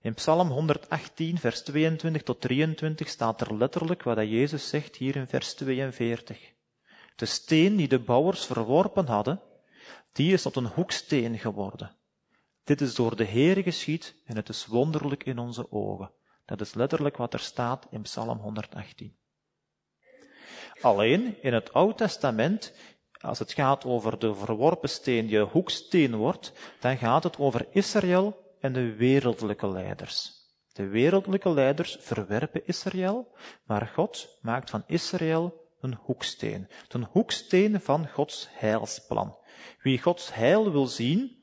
In 0.00 0.14
Psalm 0.14 0.48
118, 0.48 1.38
vers 1.38 1.62
22 1.62 2.22
tot 2.22 2.40
23 2.40 3.08
staat 3.08 3.40
er 3.40 3.56
letterlijk 3.56 4.02
wat 4.02 4.18
Jezus 4.18 4.68
zegt 4.68 4.96
hier 4.96 5.16
in 5.16 5.26
vers 5.26 5.54
42. 5.54 6.52
De 7.16 7.26
steen 7.26 7.76
die 7.76 7.88
de 7.88 7.98
bouwers 7.98 8.46
verworpen 8.46 9.06
hadden, 9.06 9.40
die 10.12 10.32
is 10.32 10.42
tot 10.42 10.56
een 10.56 10.66
hoeksteen 10.66 11.38
geworden. 11.38 11.96
Dit 12.64 12.80
is 12.80 12.94
door 12.94 13.16
de 13.16 13.24
Heer 13.24 13.62
geschied 13.62 14.14
en 14.24 14.36
het 14.36 14.48
is 14.48 14.66
wonderlijk 14.66 15.24
in 15.24 15.38
onze 15.38 15.72
ogen. 15.72 16.10
Dat 16.44 16.60
is 16.60 16.74
letterlijk 16.74 17.16
wat 17.16 17.32
er 17.32 17.40
staat 17.40 17.86
in 17.90 18.02
Psalm 18.02 18.38
118. 18.38 19.16
Alleen 20.80 21.42
in 21.42 21.52
het 21.52 21.72
Oude 21.72 21.94
Testament 21.94 22.72
als 23.20 23.38
het 23.38 23.52
gaat 23.52 23.84
over 23.84 24.18
de 24.18 24.34
verworpen 24.34 24.88
steen 24.88 25.26
die 25.26 25.38
hoeksteen 25.38 26.16
wordt, 26.16 26.52
dan 26.80 26.96
gaat 26.96 27.22
het 27.22 27.38
over 27.38 27.66
Israël 27.70 28.54
en 28.60 28.72
de 28.72 28.94
wereldlijke 28.94 29.68
leiders. 29.68 30.32
De 30.72 30.86
wereldlijke 30.86 31.50
leiders 31.50 31.96
verwerpen 32.00 32.66
Israël, 32.66 33.36
maar 33.64 33.86
God 33.86 34.38
maakt 34.42 34.70
van 34.70 34.84
Israël 34.86 35.68
een 35.80 35.98
hoeksteen. 36.00 36.68
Een 36.88 37.06
hoeksteen 37.10 37.80
van 37.80 38.08
Gods 38.08 38.48
heilsplan. 38.50 39.38
Wie 39.82 40.02
Gods 40.02 40.34
heil 40.34 40.72
wil 40.72 40.86
zien, 40.86 41.36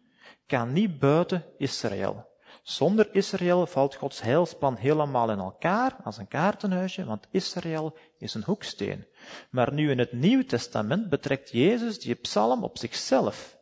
kan 0.45 0.73
niet 0.73 0.99
buiten 0.99 1.45
Israël. 1.57 2.27
Zonder 2.67 3.07
Israël 3.11 3.65
valt 3.65 3.95
Gods 3.95 4.21
heilsplan 4.21 4.75
helemaal 4.75 5.31
in 5.31 5.39
elkaar 5.39 5.95
als 6.03 6.17
een 6.17 6.27
kaartenhuisje, 6.27 7.05
want 7.05 7.27
Israël 7.31 7.97
is 8.17 8.33
een 8.33 8.43
hoeksteen. 8.43 9.07
Maar 9.49 9.73
nu 9.73 9.91
in 9.91 9.99
het 9.99 10.11
Nieuwe 10.11 10.45
Testament 10.45 11.09
betrekt 11.09 11.51
Jezus 11.51 11.99
die 11.99 12.15
psalm 12.15 12.63
op 12.63 12.77
zichzelf. 12.77 13.57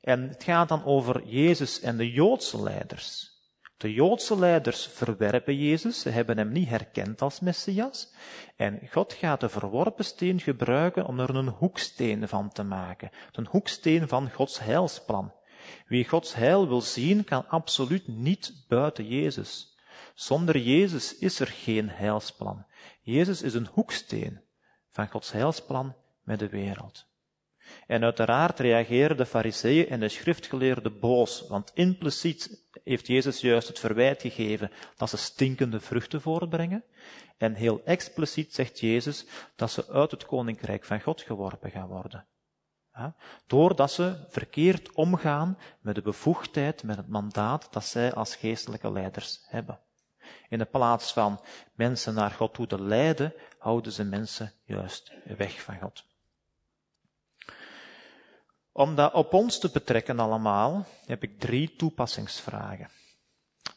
En 0.00 0.28
het 0.28 0.44
gaat 0.44 0.68
dan 0.68 0.84
over 0.84 1.26
Jezus 1.26 1.80
en 1.80 1.96
de 1.96 2.12
Joodse 2.12 2.62
leiders. 2.62 3.30
De 3.76 3.92
Joodse 3.92 4.38
leiders 4.38 4.86
verwerpen 4.86 5.56
Jezus, 5.56 6.00
ze 6.00 6.08
hebben 6.08 6.38
hem 6.38 6.52
niet 6.52 6.68
herkend 6.68 7.22
als 7.22 7.40
Messias. 7.40 8.12
En 8.56 8.80
God 8.90 9.12
gaat 9.12 9.40
de 9.40 9.48
verworpen 9.48 10.04
steen 10.04 10.40
gebruiken 10.40 11.06
om 11.06 11.20
er 11.20 11.36
een 11.36 11.48
hoeksteen 11.48 12.28
van 12.28 12.48
te 12.52 12.62
maken. 12.62 13.10
Een 13.32 13.46
hoeksteen 13.50 14.08
van 14.08 14.30
Gods 14.30 14.60
heilsplan. 14.60 15.32
Wie 15.86 16.08
Gods 16.08 16.34
heil 16.34 16.68
wil 16.68 16.80
zien, 16.80 17.24
kan 17.24 17.48
absoluut 17.48 18.08
niet 18.08 18.64
buiten 18.68 19.06
Jezus. 19.06 19.78
Zonder 20.14 20.58
Jezus 20.58 21.18
is 21.18 21.40
er 21.40 21.46
geen 21.46 21.88
heilsplan. 21.88 22.66
Jezus 23.00 23.42
is 23.42 23.54
een 23.54 23.68
hoeksteen 23.72 24.40
van 24.90 25.08
Gods 25.08 25.32
heilsplan 25.32 25.96
met 26.22 26.38
de 26.38 26.48
wereld. 26.48 27.08
En 27.86 28.04
uiteraard 28.04 28.58
reageren 28.58 29.16
de 29.16 29.26
fariseeën 29.26 29.88
en 29.88 30.00
de 30.00 30.08
schriftgeleerden 30.08 30.98
boos, 30.98 31.46
want 31.48 31.70
impliciet 31.74 32.68
heeft 32.84 33.06
Jezus 33.06 33.40
juist 33.40 33.68
het 33.68 33.78
verwijt 33.78 34.20
gegeven 34.20 34.70
dat 34.96 35.10
ze 35.10 35.16
stinkende 35.16 35.80
vruchten 35.80 36.20
voortbrengen. 36.20 36.84
En 37.36 37.54
heel 37.54 37.80
expliciet 37.84 38.54
zegt 38.54 38.80
Jezus 38.80 39.26
dat 39.56 39.70
ze 39.70 39.88
uit 39.88 40.10
het 40.10 40.26
koninkrijk 40.26 40.84
van 40.84 41.00
God 41.00 41.20
geworpen 41.20 41.70
gaan 41.70 41.88
worden. 41.88 42.26
Doordat 43.46 43.92
ze 43.92 44.24
verkeerd 44.28 44.92
omgaan 44.92 45.58
met 45.80 45.94
de 45.94 46.02
bevoegdheid, 46.02 46.82
met 46.82 46.96
het 46.96 47.08
mandaat 47.08 47.72
dat 47.72 47.84
zij 47.84 48.14
als 48.14 48.36
geestelijke 48.36 48.92
leiders 48.92 49.40
hebben. 49.46 49.80
In 50.48 50.58
de 50.58 50.64
plaats 50.64 51.12
van 51.12 51.40
mensen 51.74 52.14
naar 52.14 52.30
God 52.30 52.54
toe 52.54 52.66
te 52.66 52.82
leiden, 52.82 53.34
houden 53.58 53.92
ze 53.92 54.04
mensen 54.04 54.52
juist 54.64 55.12
weg 55.24 55.62
van 55.62 55.78
God. 55.80 56.04
Om 58.72 58.94
dat 58.94 59.12
op 59.12 59.32
ons 59.32 59.58
te 59.58 59.70
betrekken 59.70 60.18
allemaal, 60.18 60.86
heb 61.06 61.22
ik 61.22 61.38
drie 61.38 61.76
toepassingsvragen. 61.76 62.88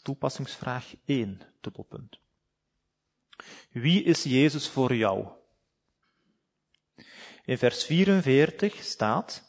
Toepassingsvraag 0.02 0.94
1, 1.06 1.42
dubbelpunt. 1.62 2.20
Wie 3.72 4.04
is 4.04 4.24
Jezus 4.24 4.70
voor 4.70 4.96
jou? 4.96 5.28
In 7.46 7.58
vers 7.58 7.86
44 7.86 8.84
staat, 8.84 9.44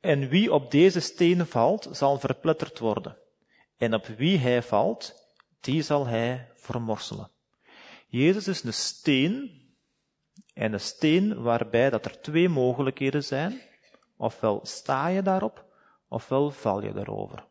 en 0.00 0.28
wie 0.28 0.52
op 0.52 0.70
deze 0.70 1.00
steen 1.00 1.46
valt, 1.46 1.88
zal 1.92 2.18
verpletterd 2.18 2.78
worden. 2.78 3.18
En 3.76 3.94
op 3.94 4.06
wie 4.06 4.38
hij 4.38 4.62
valt, 4.62 5.14
die 5.60 5.82
zal 5.82 6.06
hij 6.06 6.50
vermorselen. 6.54 7.30
Jezus 8.06 8.48
is 8.48 8.62
een 8.62 8.74
steen, 8.74 9.62
en 10.54 10.72
een 10.72 10.80
steen 10.80 11.42
waarbij 11.42 11.90
dat 11.90 12.04
er 12.04 12.20
twee 12.20 12.48
mogelijkheden 12.48 13.24
zijn. 13.24 13.60
Ofwel 14.16 14.60
sta 14.62 15.06
je 15.06 15.22
daarop, 15.22 15.64
ofwel 16.08 16.50
val 16.50 16.82
je 16.82 16.92
erover. 16.96 17.46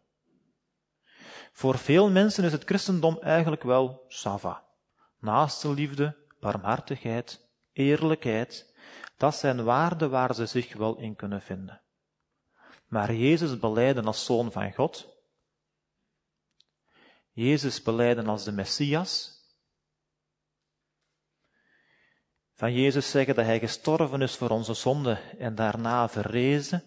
Voor 1.52 1.78
veel 1.78 2.10
mensen 2.10 2.43
is 2.43 2.52
het 2.52 2.63
christendom 2.63 3.17
eigenlijk 3.22 3.63
wel 3.63 4.06
sava. 4.08 4.63
Naaste 5.19 5.69
liefde, 5.69 6.17
barmhartigheid, 6.39 7.50
eerlijkheid, 7.72 8.73
dat 9.17 9.36
zijn 9.36 9.63
waarden 9.63 10.10
waar 10.10 10.36
ze 10.36 10.45
zich 10.45 10.73
wel 10.73 10.97
in 10.97 11.15
kunnen 11.15 11.41
vinden. 11.41 11.82
Maar 12.88 13.13
Jezus 13.13 13.60
beleiden 13.60 14.06
als 14.06 14.26
zoon 14.26 14.52
van 14.52 14.73
God, 14.73 15.17
Jezus 17.32 17.82
beleiden 17.82 18.28
als 18.28 18.43
de 18.43 18.52
Messias, 18.52 19.41
van 22.54 22.73
Jezus 22.73 23.12
zeggen 23.12 23.36
dat 23.36 23.45
hij 23.45 23.60
gestorven 23.60 24.21
is 24.21 24.36
voor 24.36 24.49
onze 24.49 24.73
zonde 24.73 25.13
en 25.38 25.56
daarna 25.56 26.10
verrezen, 26.10 26.84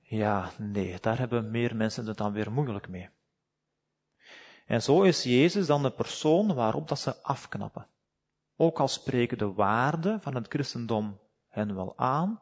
ja, 0.00 0.50
nee, 0.58 1.00
daar 1.00 1.18
hebben 1.18 1.50
meer 1.50 1.76
mensen 1.76 2.06
het 2.06 2.16
dan 2.16 2.32
weer 2.32 2.52
moeilijk 2.52 2.88
mee. 2.88 3.10
En 4.66 4.82
zo 4.82 5.02
is 5.02 5.22
Jezus 5.22 5.66
dan 5.66 5.82
de 5.82 5.90
persoon 5.90 6.54
waarop 6.54 6.88
dat 6.88 6.98
ze 6.98 7.22
afknappen. 7.22 7.86
Ook 8.56 8.80
al 8.80 8.88
spreken 8.88 9.38
de 9.38 9.52
waarden 9.52 10.20
van 10.20 10.34
het 10.34 10.48
christendom 10.48 11.20
hen 11.50 11.74
wel 11.74 11.98
aan, 11.98 12.40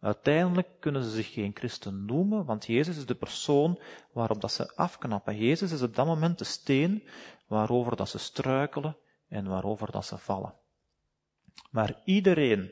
uiteindelijk 0.00 0.68
kunnen 0.80 1.04
ze 1.04 1.10
zich 1.10 1.32
geen 1.32 1.50
christen 1.54 2.04
noemen, 2.04 2.44
want 2.44 2.66
Jezus 2.66 2.96
is 2.96 3.06
de 3.06 3.14
persoon 3.14 3.80
waarop 4.12 4.40
dat 4.40 4.52
ze 4.52 4.76
afknappen. 4.76 5.36
Jezus 5.36 5.72
is 5.72 5.82
op 5.82 5.94
dat 5.94 6.06
moment 6.06 6.38
de 6.38 6.44
steen 6.44 7.08
waarover 7.46 7.96
dat 7.96 8.08
ze 8.08 8.18
struikelen 8.18 8.96
en 9.28 9.48
waarover 9.48 9.90
dat 9.90 10.06
ze 10.06 10.18
vallen. 10.18 10.54
Maar 11.70 12.00
iedereen, 12.04 12.70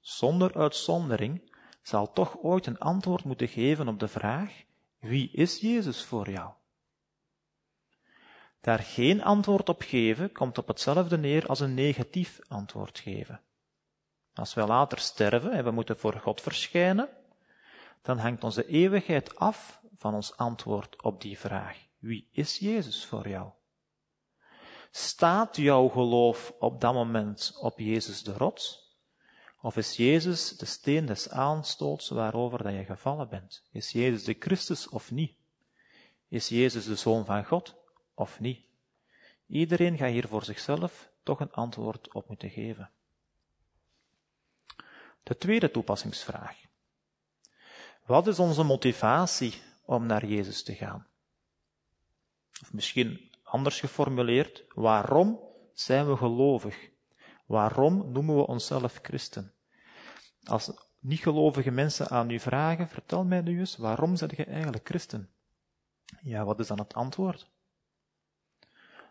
zonder 0.00 0.54
uitzondering, 0.54 1.52
zal 1.82 2.12
toch 2.12 2.38
ooit 2.38 2.66
een 2.66 2.78
antwoord 2.78 3.24
moeten 3.24 3.48
geven 3.48 3.88
op 3.88 3.98
de 3.98 4.08
vraag, 4.08 4.62
wie 4.98 5.30
is 5.30 5.60
Jezus 5.60 6.04
voor 6.04 6.30
jou? 6.30 6.52
Daar 8.60 8.78
geen 8.78 9.22
antwoord 9.22 9.68
op 9.68 9.82
geven 9.82 10.32
komt 10.32 10.58
op 10.58 10.68
hetzelfde 10.68 11.18
neer 11.18 11.46
als 11.46 11.60
een 11.60 11.74
negatief 11.74 12.38
antwoord 12.48 12.98
geven. 12.98 13.40
Als 14.34 14.54
wij 14.54 14.66
later 14.66 14.98
sterven 14.98 15.52
en 15.52 15.64
we 15.64 15.70
moeten 15.70 15.98
voor 15.98 16.14
God 16.14 16.40
verschijnen, 16.40 17.08
dan 18.02 18.18
hangt 18.18 18.44
onze 18.44 18.66
eeuwigheid 18.66 19.36
af 19.36 19.80
van 19.96 20.14
ons 20.14 20.36
antwoord 20.36 21.02
op 21.02 21.20
die 21.20 21.38
vraag. 21.38 21.76
Wie 21.98 22.28
is 22.32 22.58
Jezus 22.58 23.04
voor 23.04 23.28
jou? 23.28 23.50
Staat 24.90 25.56
jouw 25.56 25.88
geloof 25.88 26.54
op 26.58 26.80
dat 26.80 26.94
moment 26.94 27.56
op 27.60 27.78
Jezus 27.78 28.22
de 28.22 28.32
rots? 28.32 28.88
Of 29.62 29.76
is 29.76 29.96
Jezus 29.96 30.56
de 30.56 30.66
steen 30.66 31.06
des 31.06 31.30
aanstoots 31.30 32.08
waarover 32.08 32.62
dat 32.62 32.72
je 32.72 32.84
gevallen 32.84 33.28
bent? 33.28 33.62
Is 33.72 33.92
Jezus 33.92 34.24
de 34.24 34.36
Christus 34.38 34.88
of 34.88 35.10
niet? 35.10 35.36
Is 36.28 36.48
Jezus 36.48 36.84
de 36.84 36.96
Zoon 36.96 37.24
van 37.24 37.44
God 37.44 37.74
of 38.14 38.40
niet? 38.40 38.60
Iedereen 39.46 39.96
gaat 39.96 40.10
hier 40.10 40.28
voor 40.28 40.44
zichzelf 40.44 41.10
toch 41.22 41.40
een 41.40 41.52
antwoord 41.52 42.14
op 42.14 42.28
moeten 42.28 42.50
geven. 42.50 42.90
De 45.30 45.38
tweede 45.38 45.70
toepassingsvraag. 45.70 46.56
Wat 48.06 48.26
is 48.26 48.38
onze 48.38 48.62
motivatie 48.62 49.62
om 49.84 50.06
naar 50.06 50.26
Jezus 50.26 50.62
te 50.62 50.74
gaan? 50.74 51.06
Of 52.62 52.72
misschien 52.72 53.30
Anders 53.42 53.80
geformuleerd, 53.80 54.64
waarom 54.74 55.40
zijn 55.72 56.08
we 56.08 56.16
gelovig? 56.16 56.90
Waarom 57.46 58.12
noemen 58.12 58.36
we 58.36 58.46
onszelf 58.46 58.98
christen? 59.02 59.52
Als 60.44 60.72
niet-gelovige 60.98 61.70
mensen 61.70 62.08
aan 62.08 62.30
u 62.30 62.40
vragen, 62.40 62.88
vertel 62.88 63.24
mij 63.24 63.40
nu 63.40 63.58
eens, 63.58 63.76
waarom 63.76 64.16
ben 64.18 64.30
je 64.36 64.44
eigenlijk 64.44 64.88
christen? 64.88 65.30
Ja, 66.22 66.44
wat 66.44 66.60
is 66.60 66.66
dan 66.66 66.78
het 66.78 66.94
antwoord? 66.94 67.50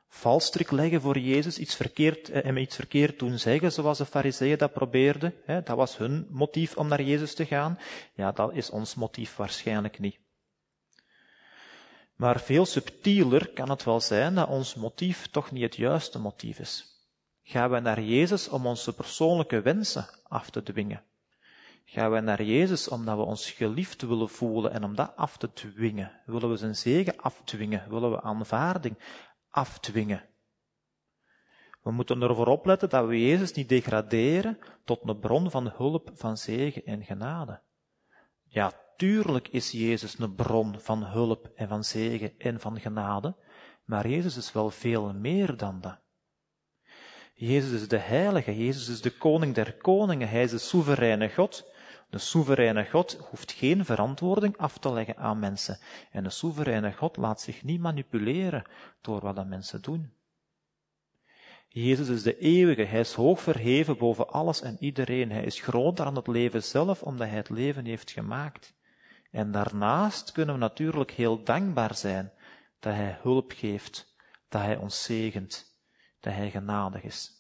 Valstrik 0.10 0.72
leggen 0.72 1.02
voor 1.02 1.19
Jezus, 1.19 1.58
iets 1.58 1.76
verkeerd, 1.76 2.30
eh, 2.30 2.43
hem 2.43 2.58
iets 2.58 2.76
verkeerd 2.76 3.19
doen 3.19 3.38
zeggen, 3.38 3.72
zoals 3.72 3.98
de 3.98 4.06
fariseeën 4.06 4.58
dat 4.58 4.74
probeerden. 4.74 5.34
Dat 5.45 5.76
was 5.76 5.98
hun 5.98 6.28
motief 6.30 6.78
om 6.78 6.88
naar 6.88 7.02
Jezus 7.02 7.36
te 7.36 7.45
gaan. 7.45 7.80
Ja, 8.13 8.32
dat 8.32 8.54
is 8.54 8.69
ons 8.69 8.95
motief 8.95 9.36
waarschijnlijk 9.36 10.00
niet. 10.00 10.19
Maar 12.15 12.39
veel 12.39 12.65
subtieler 12.65 13.50
kan 13.50 13.69
het 13.69 13.84
wel 13.84 14.00
zijn 14.00 14.36
dat 14.36 14.48
ons 14.48 14.76
motief 14.76 15.28
toch 15.28 15.52
niet 15.52 15.63
het 15.63 15.76
juiste 15.76 16.19
motief 16.19 16.60
is. 16.60 16.86
Gaan 17.43 17.69
we 17.69 17.80
naar 17.80 18.02
Jezus 18.02 18.50
om 18.50 18.65
onze 18.65 18.93
persoonlijke 18.93 19.62
wensen 19.62 20.10
af 20.24 20.50
te 20.50 20.63
dwingen? 20.63 21.04
Gaan 21.86 22.12
we 22.12 22.19
naar 22.19 22.43
Jezus 22.43 22.88
omdat 22.88 23.17
we 23.17 23.24
ons 23.24 23.52
geliefd 23.52 24.02
willen 24.02 24.30
voelen 24.30 24.72
en 24.72 24.84
om 24.84 24.95
dat 24.95 25.15
af 25.15 25.38
te 25.38 25.54
dwingen? 25.54 26.12
Willen 26.26 26.50
we 26.50 26.58
zijn 26.58 26.76
zegen 26.76 27.17
afdwingen? 27.17 27.89
Willen 27.89 28.12
we 28.12 28.22
aanvaarding 28.22 28.98
afdwingen? 29.49 30.27
We 31.81 31.91
moeten 31.91 32.21
ervoor 32.21 32.47
opletten 32.47 32.89
dat 32.89 33.07
we 33.07 33.27
Jezus 33.27 33.53
niet 33.53 33.69
degraderen 33.69 34.59
tot 34.83 34.99
een 35.03 35.19
bron 35.19 35.51
van 35.51 35.69
hulp, 35.69 36.12
van 36.13 36.38
zegen 36.38 36.85
en 36.85 37.03
genade. 37.03 37.62
Ja, 38.43 38.73
Tuurlijk 38.99 39.47
is 39.47 39.71
Jezus 39.71 40.19
een 40.19 40.35
bron 40.35 40.79
van 40.79 41.03
hulp 41.03 41.51
en 41.55 41.67
van 41.67 41.83
zegen 41.83 42.33
en 42.38 42.59
van 42.59 42.79
genade, 42.79 43.35
maar 43.85 44.07
Jezus 44.07 44.38
is 44.38 44.51
wel 44.51 44.69
veel 44.69 45.13
meer 45.13 45.57
dan 45.57 45.81
dat. 45.81 45.99
Jezus 47.33 47.81
is 47.81 47.88
de 47.88 47.97
heilige, 47.97 48.57
Jezus 48.57 48.88
is 48.88 49.01
de 49.01 49.17
koning 49.17 49.55
der 49.55 49.77
koningen, 49.77 50.29
hij 50.29 50.43
is 50.43 50.51
de 50.51 50.57
soevereine 50.57 51.29
God. 51.29 51.71
De 52.10 52.17
soevereine 52.17 52.86
God 52.86 53.17
hoeft 53.30 53.52
geen 53.52 53.86
verantwoording 53.86 54.58
af 54.58 54.78
te 54.78 54.91
leggen 54.93 55.17
aan 55.17 55.39
mensen. 55.39 55.80
En 56.12 56.24
de 56.24 56.30
soevereine 56.30 56.93
God 56.93 57.17
laat 57.17 57.41
zich 57.41 57.63
niet 57.63 57.80
manipuleren 57.80 58.63
door 59.02 59.22
wat 59.22 59.36
de 59.36 59.45
mensen 59.45 59.82
doen. 59.82 60.13
Jezus 61.67 62.08
is 62.08 62.24
de 62.24 62.38
eeuwige, 62.38 62.84
hij 62.84 63.00
is 63.00 63.13
hoog 63.13 63.41
verheven 63.41 63.98
boven 63.98 64.30
alles 64.30 64.62
en 64.62 64.78
iedereen. 64.80 65.32
Hij 65.32 65.43
is 65.43 65.62
groter 65.62 66.06
dan 66.06 66.15
het 66.15 66.28
leven 66.28 66.63
zelf, 66.63 67.02
omdat 67.02 67.28
hij 67.28 67.38
het 67.38 67.50
leven 67.50 67.86
heeft 67.86 68.12
gemaakt. 68.12 68.74
En 69.32 69.52
daarnaast 69.52 70.32
kunnen 70.32 70.54
we 70.54 70.60
natuurlijk 70.60 71.12
heel 71.12 71.43
dankbaar 71.43 71.95
zijn 71.95 72.32
dat 72.80 72.93
Hij 72.93 73.17
hulp 73.22 73.52
geeft, 73.56 74.15
dat 74.48 74.62
Hij 74.62 74.78
ons 74.78 75.04
zegent, 75.04 75.80
dat 76.19 76.34
Hij 76.34 76.52
genadig 76.52 77.04
is. 77.04 77.38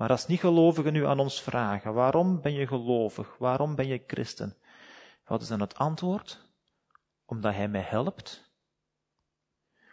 Maar 0.00 0.10
als 0.10 0.26
niet-gelovigen 0.26 0.92
nu 0.92 1.06
aan 1.06 1.18
ons 1.18 1.42
vragen, 1.42 1.94
waarom 1.94 2.40
ben 2.40 2.52
je 2.52 2.66
gelovig? 2.66 3.36
Waarom 3.38 3.74
ben 3.74 3.86
je 3.86 4.04
christen? 4.06 4.56
Wat 5.24 5.42
is 5.42 5.48
dan 5.48 5.60
het 5.60 5.74
antwoord? 5.74 6.46
Omdat 7.24 7.54
Hij 7.54 7.68
mij 7.68 7.80
helpt. 7.80 8.50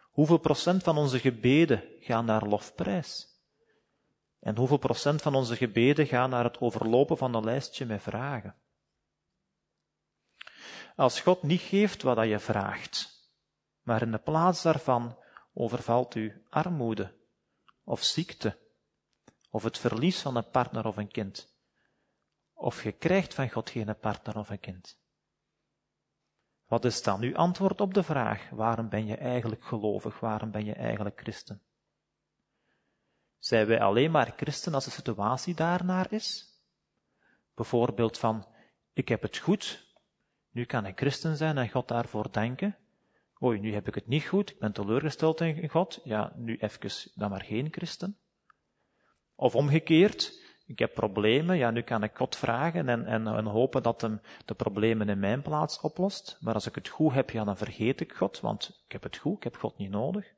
Hoeveel 0.01 0.37
procent 0.37 0.83
van 0.83 0.97
onze 0.97 1.19
gebeden 1.19 1.83
gaan 1.99 2.25
naar 2.25 2.45
lofprijs? 2.45 3.27
En 4.39 4.57
hoeveel 4.57 4.77
procent 4.77 5.21
van 5.21 5.35
onze 5.35 5.55
gebeden 5.55 6.07
gaan 6.07 6.29
naar 6.29 6.43
het 6.43 6.59
overlopen 6.59 7.17
van 7.17 7.33
een 7.33 7.43
lijstje 7.43 7.85
met 7.85 8.01
vragen? 8.01 8.55
Als 10.95 11.21
God 11.21 11.43
niet 11.43 11.61
geeft 11.61 12.01
wat 12.01 12.27
je 12.27 12.39
vraagt, 12.39 13.29
maar 13.81 14.01
in 14.01 14.11
de 14.11 14.17
plaats 14.17 14.61
daarvan 14.61 15.17
overvalt 15.53 16.15
u 16.15 16.43
armoede 16.49 17.13
of 17.83 18.03
ziekte 18.03 18.65
of 19.57 19.63
het 19.63 19.77
verlies 19.77 20.21
van 20.21 20.35
een 20.35 20.49
partner 20.49 20.85
of 20.85 20.97
een 20.97 21.07
kind. 21.07 21.55
Of 22.53 22.83
je 22.83 22.91
krijgt 22.91 23.33
van 23.33 23.49
God 23.49 23.69
geen 23.69 23.99
partner 23.99 24.37
of 24.37 24.49
een 24.49 24.59
kind. 24.59 24.99
Wat 26.67 26.85
is 26.85 27.03
dan 27.03 27.21
uw 27.21 27.35
antwoord 27.35 27.81
op 27.81 27.93
de 27.93 28.03
vraag, 28.03 28.49
waarom 28.49 28.89
ben 28.89 29.05
je 29.05 29.15
eigenlijk 29.15 29.63
gelovig, 29.63 30.19
waarom 30.19 30.51
ben 30.51 30.65
je 30.65 30.73
eigenlijk 30.73 31.19
christen? 31.19 31.61
Zijn 33.37 33.67
wij 33.67 33.81
alleen 33.81 34.11
maar 34.11 34.33
christen 34.35 34.73
als 34.73 34.85
de 34.85 34.91
situatie 34.91 35.53
daarnaar 35.53 36.13
is? 36.13 36.59
Bijvoorbeeld 37.55 38.17
van, 38.17 38.47
ik 38.93 39.07
heb 39.07 39.21
het 39.21 39.37
goed, 39.37 39.95
nu 40.49 40.65
kan 40.65 40.85
ik 40.85 40.97
christen 40.97 41.37
zijn 41.37 41.57
en 41.57 41.69
God 41.69 41.87
daarvoor 41.87 42.31
danken. 42.31 42.77
Oei, 43.43 43.59
nu 43.59 43.73
heb 43.73 43.87
ik 43.87 43.95
het 43.95 44.07
niet 44.07 44.25
goed, 44.25 44.49
ik 44.49 44.59
ben 44.59 44.73
teleurgesteld 44.73 45.41
in 45.41 45.69
God. 45.69 46.01
Ja, 46.03 46.33
nu 46.35 46.57
even 46.57 47.11
dan 47.15 47.29
maar 47.29 47.43
geen 47.43 47.67
christen. 47.71 48.17
Of 49.39 49.55
omgekeerd, 49.55 50.45
Ik 50.65 50.79
heb 50.79 50.93
problemen, 50.93 51.57
ja, 51.57 51.71
nu 51.71 51.81
kan 51.81 52.03
ik 52.03 52.15
God 52.15 52.35
vragen 52.35 52.89
en, 52.89 53.05
en, 53.05 53.27
en 53.27 53.45
hopen 53.45 53.83
dat 53.83 54.01
hem 54.01 54.21
de 54.45 54.53
problemen 54.53 55.09
in 55.09 55.19
mijn 55.19 55.41
plaats 55.41 55.79
oplost. 55.79 56.37
Maar 56.41 56.53
als 56.53 56.67
ik 56.67 56.75
het 56.75 56.87
goed 56.87 57.13
heb, 57.13 57.29
ja, 57.29 57.43
dan 57.43 57.57
vergeet 57.57 57.99
ik 57.99 58.13
God, 58.13 58.39
want 58.39 58.81
ik 58.85 58.91
heb 58.91 59.03
het 59.03 59.17
goed, 59.17 59.37
ik 59.37 59.43
heb 59.43 59.55
God 59.55 59.77
niet 59.77 59.89
nodig. 59.89 60.33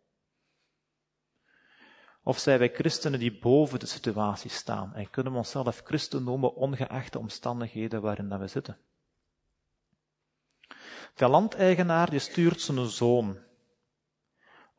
Of 2.23 2.39
zijn 2.39 2.59
wij 2.59 2.73
christenen 2.73 3.19
die 3.19 3.39
boven 3.39 3.79
de 3.79 3.85
situatie 3.85 4.49
staan 4.49 4.93
en 4.95 5.09
kunnen 5.09 5.31
we 5.31 5.37
onszelf 5.37 5.81
christen 5.83 6.23
noemen 6.23 6.55
ongeacht 6.55 7.13
de 7.13 7.19
omstandigheden 7.19 8.01
waarin 8.01 8.29
dat 8.29 8.39
we 8.39 8.47
zitten? 8.47 8.77
De 11.15 11.27
landeigenaar 11.27 12.09
die 12.09 12.19
stuurt 12.19 12.61
zijn 12.61 12.85
zoon, 12.85 13.37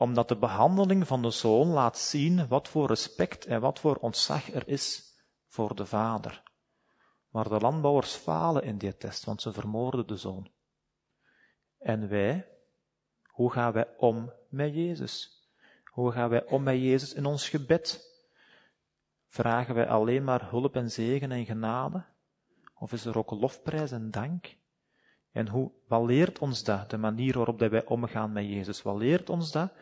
omdat 0.01 0.29
de 0.29 0.37
behandeling 0.37 1.07
van 1.07 1.23
de 1.23 1.31
zoon 1.31 1.67
laat 1.67 1.99
zien 1.99 2.49
wat 2.49 2.69
voor 2.69 2.87
respect 2.87 3.47
en 3.47 3.61
wat 3.61 3.79
voor 3.79 3.97
ontzag 3.97 4.53
er 4.53 4.69
is 4.69 5.15
voor 5.47 5.75
de 5.75 5.87
vader. 5.87 6.43
Maar 7.29 7.49
de 7.49 7.59
landbouwers 7.59 8.15
falen 8.15 8.63
in 8.63 8.79
die 8.79 8.97
test, 8.97 9.25
want 9.25 9.43
ze 9.43 9.53
vermoorden 9.53 10.07
de 10.07 10.17
zoon. 10.17 10.51
En 11.79 12.09
wij, 12.09 12.49
hoe 13.27 13.53
gaan 13.53 13.73
wij 13.73 13.89
om 13.97 14.33
met 14.49 14.75
Jezus? 14.75 15.45
Hoe 15.85 16.13
gaan 16.13 16.29
wij 16.29 16.45
om 16.45 16.63
met 16.63 16.77
Jezus 16.77 17.15
in 17.15 17.27
ons 17.27 17.49
gebed? 17.49 18.09
Vragen 19.27 19.75
wij 19.75 19.89
alleen 19.89 20.25
maar 20.25 20.51
hulp 20.51 20.77
en 20.77 20.91
zegen 20.91 21.33
en 21.33 21.45
genade? 21.45 22.05
Of 22.75 22.93
is 22.93 23.05
er 23.05 23.19
ook 23.19 23.31
lofprijs 23.31 23.91
en 23.91 24.11
dank? 24.11 24.57
En 25.33 25.49
hoe, 25.49 25.73
wat 25.87 26.05
leert 26.05 26.39
ons 26.39 26.65
dat, 26.65 26.91
de 26.91 26.97
manier 26.97 27.37
waarop 27.37 27.59
dat 27.59 27.71
wij 27.71 27.85
omgaan 27.85 28.33
met 28.33 28.45
Jezus? 28.45 28.83
Wat 28.83 28.97
leert 28.97 29.31
ons 29.31 29.51
dat 29.51 29.73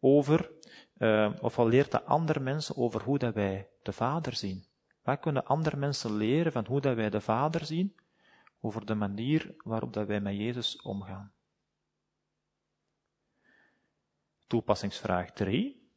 over, 0.00 0.50
uh, 0.98 1.32
of 1.40 1.56
wat 1.56 1.66
leert 1.66 1.90
dat 1.90 2.04
andere 2.04 2.40
mensen 2.40 2.76
over 2.76 3.02
hoe 3.02 3.18
dat 3.18 3.34
wij 3.34 3.68
de 3.82 3.92
Vader 3.92 4.34
zien? 4.34 4.64
Wat 5.02 5.20
kunnen 5.20 5.44
andere 5.44 5.76
mensen 5.76 6.16
leren 6.16 6.52
van 6.52 6.66
hoe 6.66 6.80
dat 6.80 6.96
wij 6.96 7.10
de 7.10 7.20
Vader 7.20 7.64
zien? 7.64 7.94
Over 8.60 8.86
de 8.86 8.94
manier 8.94 9.54
waarop 9.64 9.92
dat 9.92 10.06
wij 10.06 10.20
met 10.20 10.36
Jezus 10.36 10.82
omgaan. 10.82 11.32
Toepassingsvraag 14.46 15.32
3. 15.32 15.90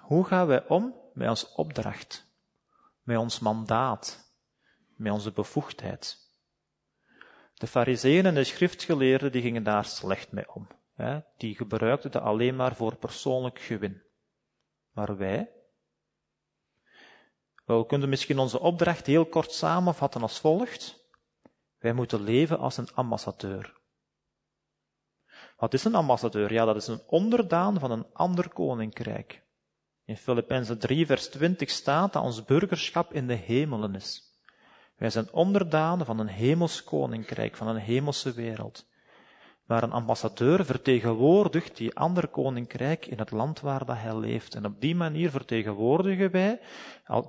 Hoe 0.00 0.24
gaan 0.24 0.46
wij 0.46 0.68
om 0.68 0.94
met 1.14 1.28
ons 1.28 1.52
opdracht, 1.52 2.26
met 3.02 3.16
ons 3.16 3.38
mandaat, 3.38 4.34
met 4.96 5.12
onze 5.12 5.32
bevoegdheid? 5.32 6.21
De 7.62 7.68
fariseeën 7.68 8.26
en 8.26 8.34
de 8.34 8.44
schriftgeleerden 8.44 9.32
die 9.32 9.42
gingen 9.42 9.62
daar 9.62 9.84
slecht 9.84 10.32
mee 10.32 10.54
om. 10.54 10.66
Die 11.36 11.54
gebruikten 11.54 12.10
dat 12.10 12.22
alleen 12.22 12.56
maar 12.56 12.76
voor 12.76 12.96
persoonlijk 12.96 13.58
gewin. 13.58 14.02
Maar 14.92 15.16
wij? 15.16 15.50
We 17.64 17.86
kunnen 17.86 18.08
misschien 18.08 18.38
onze 18.38 18.60
opdracht 18.60 19.06
heel 19.06 19.26
kort 19.26 19.52
samenvatten 19.52 20.22
als 20.22 20.40
volgt. 20.40 21.08
Wij 21.78 21.92
moeten 21.92 22.22
leven 22.22 22.58
als 22.58 22.76
een 22.76 22.94
ambassadeur. 22.94 23.80
Wat 25.56 25.74
is 25.74 25.84
een 25.84 25.94
ambassadeur? 25.94 26.52
Ja, 26.52 26.64
dat 26.64 26.76
is 26.76 26.86
een 26.86 27.02
onderdaan 27.06 27.78
van 27.78 27.90
een 27.90 28.06
ander 28.12 28.48
koninkrijk. 28.48 29.42
In 30.04 30.16
Filippenzen 30.16 30.78
3, 30.78 31.06
vers 31.06 31.28
20 31.28 31.70
staat 31.70 32.12
dat 32.12 32.22
ons 32.22 32.44
burgerschap 32.44 33.12
in 33.12 33.26
de 33.26 33.34
hemelen 33.34 33.94
is. 33.94 34.31
Wij 35.02 35.10
zijn 35.10 35.32
onderdanen 35.32 36.06
van 36.06 36.18
een 36.18 36.28
hemels 36.28 36.84
koninkrijk, 36.84 37.56
van 37.56 37.68
een 37.68 37.76
hemelse 37.76 38.32
wereld. 38.32 38.86
Waar 39.66 39.82
een 39.82 39.92
ambassadeur 39.92 40.64
vertegenwoordigt 40.64 41.76
die 41.76 41.94
ander 41.96 42.28
koninkrijk 42.28 43.06
in 43.06 43.18
het 43.18 43.30
land 43.30 43.60
waar 43.60 43.84
dat 43.84 43.96
hij 43.96 44.16
leeft. 44.16 44.54
En 44.54 44.64
op 44.64 44.80
die 44.80 44.94
manier 44.94 45.30
vertegenwoordigen 45.30 46.30
wij 46.30 46.60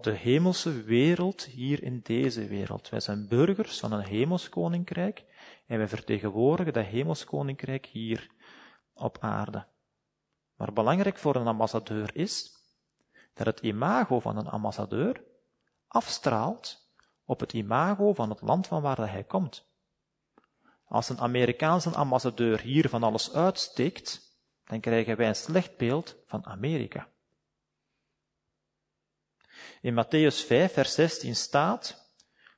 de 0.01 0.11
hemelse 0.11 0.83
wereld 0.83 1.43
hier 1.43 1.83
in 1.83 1.99
deze 2.03 2.47
wereld. 2.47 2.89
Wij 2.89 2.99
zijn 2.99 3.27
burgers 3.27 3.79
van 3.79 3.91
een 3.91 4.05
hemels 4.05 4.49
koninkrijk 4.49 5.23
en 5.67 5.77
wij 5.77 5.87
vertegenwoordigen 5.87 6.73
dat 6.73 6.85
hemels 6.85 7.25
koninkrijk 7.25 7.85
hier 7.85 8.29
op 8.93 9.17
aarde. 9.19 9.65
Maar 10.55 10.73
belangrijk 10.73 11.17
voor 11.17 11.35
een 11.35 11.47
ambassadeur 11.47 12.15
is 12.15 12.51
dat 13.33 13.45
het 13.45 13.59
imago 13.59 14.19
van 14.19 14.37
een 14.37 14.49
ambassadeur 14.49 15.23
afstraalt 15.87 16.82
op 17.25 17.39
het 17.39 17.53
imago 17.53 18.13
van 18.13 18.29
het 18.29 18.41
land 18.41 18.67
van 18.67 18.81
waar 18.81 19.11
hij 19.11 19.23
komt. 19.23 19.71
Als 20.85 21.09
een 21.09 21.19
Amerikaanse 21.19 21.89
ambassadeur 21.89 22.61
hier 22.61 22.89
van 22.89 23.03
alles 23.03 23.33
uitsteekt, 23.33 24.37
dan 24.65 24.79
krijgen 24.79 25.17
wij 25.17 25.27
een 25.27 25.35
slecht 25.35 25.77
beeld 25.77 26.15
van 26.25 26.45
Amerika. 26.45 27.07
In 29.81 29.93
Matthäus 29.93 30.45
5, 30.45 30.73
vers 30.73 30.93
16 30.93 31.35
staat 31.35 32.11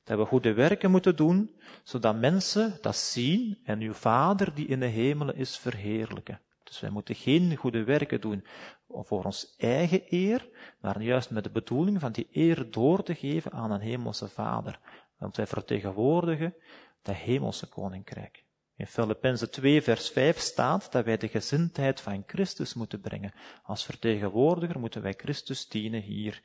dat 0.03 0.17
we 0.17 0.25
goede 0.25 0.53
werken 0.53 0.91
moeten 0.91 1.15
doen, 1.15 1.59
zodat 1.83 2.15
mensen 2.15 2.77
dat 2.81 2.95
zien 2.95 3.59
en 3.63 3.79
uw 3.79 3.93
Vader 3.93 4.53
die 4.53 4.67
in 4.67 4.79
de 4.79 4.85
hemelen 4.85 5.35
is 5.35 5.57
verheerlijken. 5.57 6.41
Dus 6.65 6.79
wij 6.79 6.89
moeten 6.89 7.15
geen 7.15 7.55
goede 7.55 7.83
werken 7.83 8.21
doen 8.21 8.45
voor 8.87 9.23
ons 9.23 9.55
eigen 9.57 10.01
eer, 10.09 10.49
maar 10.79 11.01
juist 11.01 11.29
met 11.29 11.43
de 11.43 11.49
bedoeling 11.49 11.99
van 11.99 12.11
die 12.11 12.27
eer 12.31 12.71
door 12.71 13.03
te 13.03 13.15
geven 13.15 13.51
aan 13.51 13.71
een 13.71 13.79
hemelse 13.79 14.27
Vader. 14.27 14.79
Want 15.17 15.35
wij 15.35 15.47
vertegenwoordigen 15.47 16.55
dat 17.01 17.15
hemelse 17.15 17.67
koninkrijk. 17.67 18.43
In 18.75 18.87
Filippenzen 18.87 19.51
2 19.51 19.81
vers 19.81 20.09
5 20.09 20.37
staat 20.37 20.91
dat 20.91 21.05
wij 21.05 21.17
de 21.17 21.27
gezindheid 21.27 22.01
van 22.01 22.23
Christus 22.27 22.73
moeten 22.73 23.01
brengen. 23.01 23.33
Als 23.63 23.85
vertegenwoordiger 23.85 24.79
moeten 24.79 25.01
wij 25.01 25.13
Christus 25.17 25.67
dienen 25.67 26.01
hier 26.01 26.41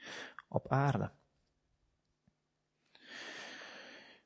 op 0.48 0.68
aarde. 0.68 1.10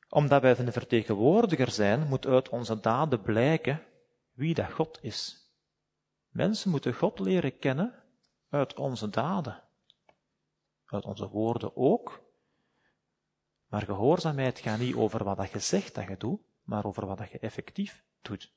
Omdat 0.09 0.43
wij 0.43 0.59
een 0.59 0.73
vertegenwoordiger 0.73 1.71
zijn, 1.71 2.07
moet 2.07 2.27
uit 2.27 2.49
onze 2.49 2.81
daden 2.81 3.23
blijken 3.23 3.83
wie 4.33 4.55
dat 4.55 4.73
God 4.73 4.99
is. 5.03 5.44
Mensen 6.35 6.71
moeten 6.71 6.95
God 6.95 7.19
leren 7.19 7.59
kennen 7.59 7.95
uit 8.49 8.75
onze 8.75 9.11
daden. 9.11 9.63
Uit 10.87 11.05
onze 11.05 11.29
woorden 11.29 11.77
ook. 11.77 12.23
Maar 13.67 13.83
gehoorzaamheid 13.83 14.59
gaat 14.59 14.79
niet 14.79 14.95
over 14.95 15.25
wat 15.25 15.51
je 15.51 15.59
zegt 15.59 15.95
dat 15.95 16.09
je 16.09 16.17
doet, 16.17 16.41
maar 16.63 16.85
over 16.85 17.07
wat 17.07 17.31
je 17.31 17.39
effectief 17.39 18.05
doet. 18.23 18.53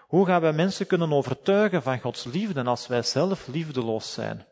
Hoe 0.00 0.26
gaan 0.26 0.40
wij 0.40 0.52
mensen 0.52 0.86
kunnen 0.86 1.12
overtuigen 1.12 1.82
van 1.82 2.00
Gods 2.00 2.24
liefde 2.24 2.64
als 2.64 2.86
wij 2.86 3.02
zelf 3.02 3.46
liefdeloos 3.46 4.12
zijn? 4.12 4.46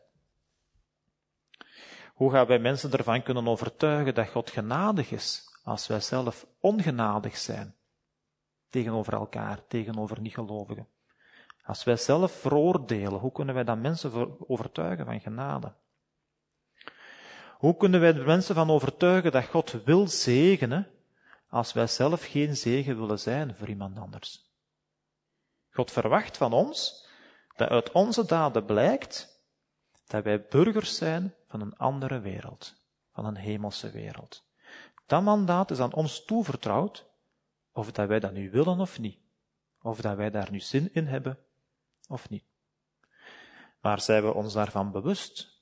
Hoe 2.13 2.31
gaan 2.31 2.47
wij 2.47 2.59
mensen 2.59 2.91
ervan 2.91 3.23
kunnen 3.23 3.47
overtuigen 3.47 4.15
dat 4.15 4.29
God 4.29 4.49
genadig 4.49 5.11
is 5.11 5.59
als 5.63 5.87
wij 5.87 5.99
zelf 5.99 6.47
ongenadig 6.59 7.37
zijn? 7.37 7.75
Tegenover 8.69 9.13
elkaar, 9.13 9.67
tegenover 9.67 10.21
niet-gelovigen. 10.21 10.92
Als 11.63 11.83
wij 11.83 11.97
zelf 11.97 12.31
veroordelen, 12.31 13.19
hoe 13.19 13.31
kunnen 13.31 13.55
wij 13.55 13.63
dan 13.63 13.81
mensen 13.81 14.39
overtuigen 14.49 15.05
van 15.05 15.19
genade? 15.19 15.73
Hoe 17.57 17.77
kunnen 17.77 17.99
wij 17.99 18.13
de 18.13 18.23
mensen 18.23 18.55
van 18.55 18.69
overtuigen 18.69 19.31
dat 19.31 19.45
God 19.45 19.71
wil 19.71 20.07
zegenen, 20.07 20.87
als 21.47 21.73
wij 21.73 21.87
zelf 21.87 22.25
geen 22.25 22.57
zegen 22.57 22.99
willen 22.99 23.19
zijn 23.19 23.55
voor 23.55 23.67
iemand 23.67 23.97
anders? 23.97 24.51
God 25.69 25.91
verwacht 25.91 26.37
van 26.37 26.53
ons 26.53 27.07
dat 27.55 27.69
uit 27.69 27.91
onze 27.91 28.25
daden 28.25 28.65
blijkt 28.65 29.41
dat 30.07 30.23
wij 30.23 30.45
burgers 30.45 30.97
zijn 30.97 31.33
van 31.47 31.61
een 31.61 31.77
andere 31.77 32.19
wereld, 32.19 32.75
van 33.13 33.25
een 33.25 33.37
hemelse 33.37 33.91
wereld. 33.91 34.43
Dat 35.05 35.23
mandaat 35.23 35.71
is 35.71 35.79
aan 35.79 35.93
ons 35.93 36.25
toevertrouwd, 36.25 37.05
of 37.71 37.91
dat 37.91 38.07
wij 38.07 38.19
dat 38.19 38.33
nu 38.33 38.51
willen 38.51 38.79
of 38.79 38.99
niet, 38.99 39.19
of 39.81 40.01
dat 40.01 40.15
wij 40.15 40.29
daar 40.29 40.51
nu 40.51 40.59
zin 40.59 40.93
in 40.93 41.07
hebben 41.07 41.37
of 42.13 42.29
niet. 42.29 42.43
Maar 43.81 44.01
zijn 44.01 44.23
we 44.23 44.33
ons 44.33 44.53
daarvan 44.53 44.91
bewust? 44.91 45.61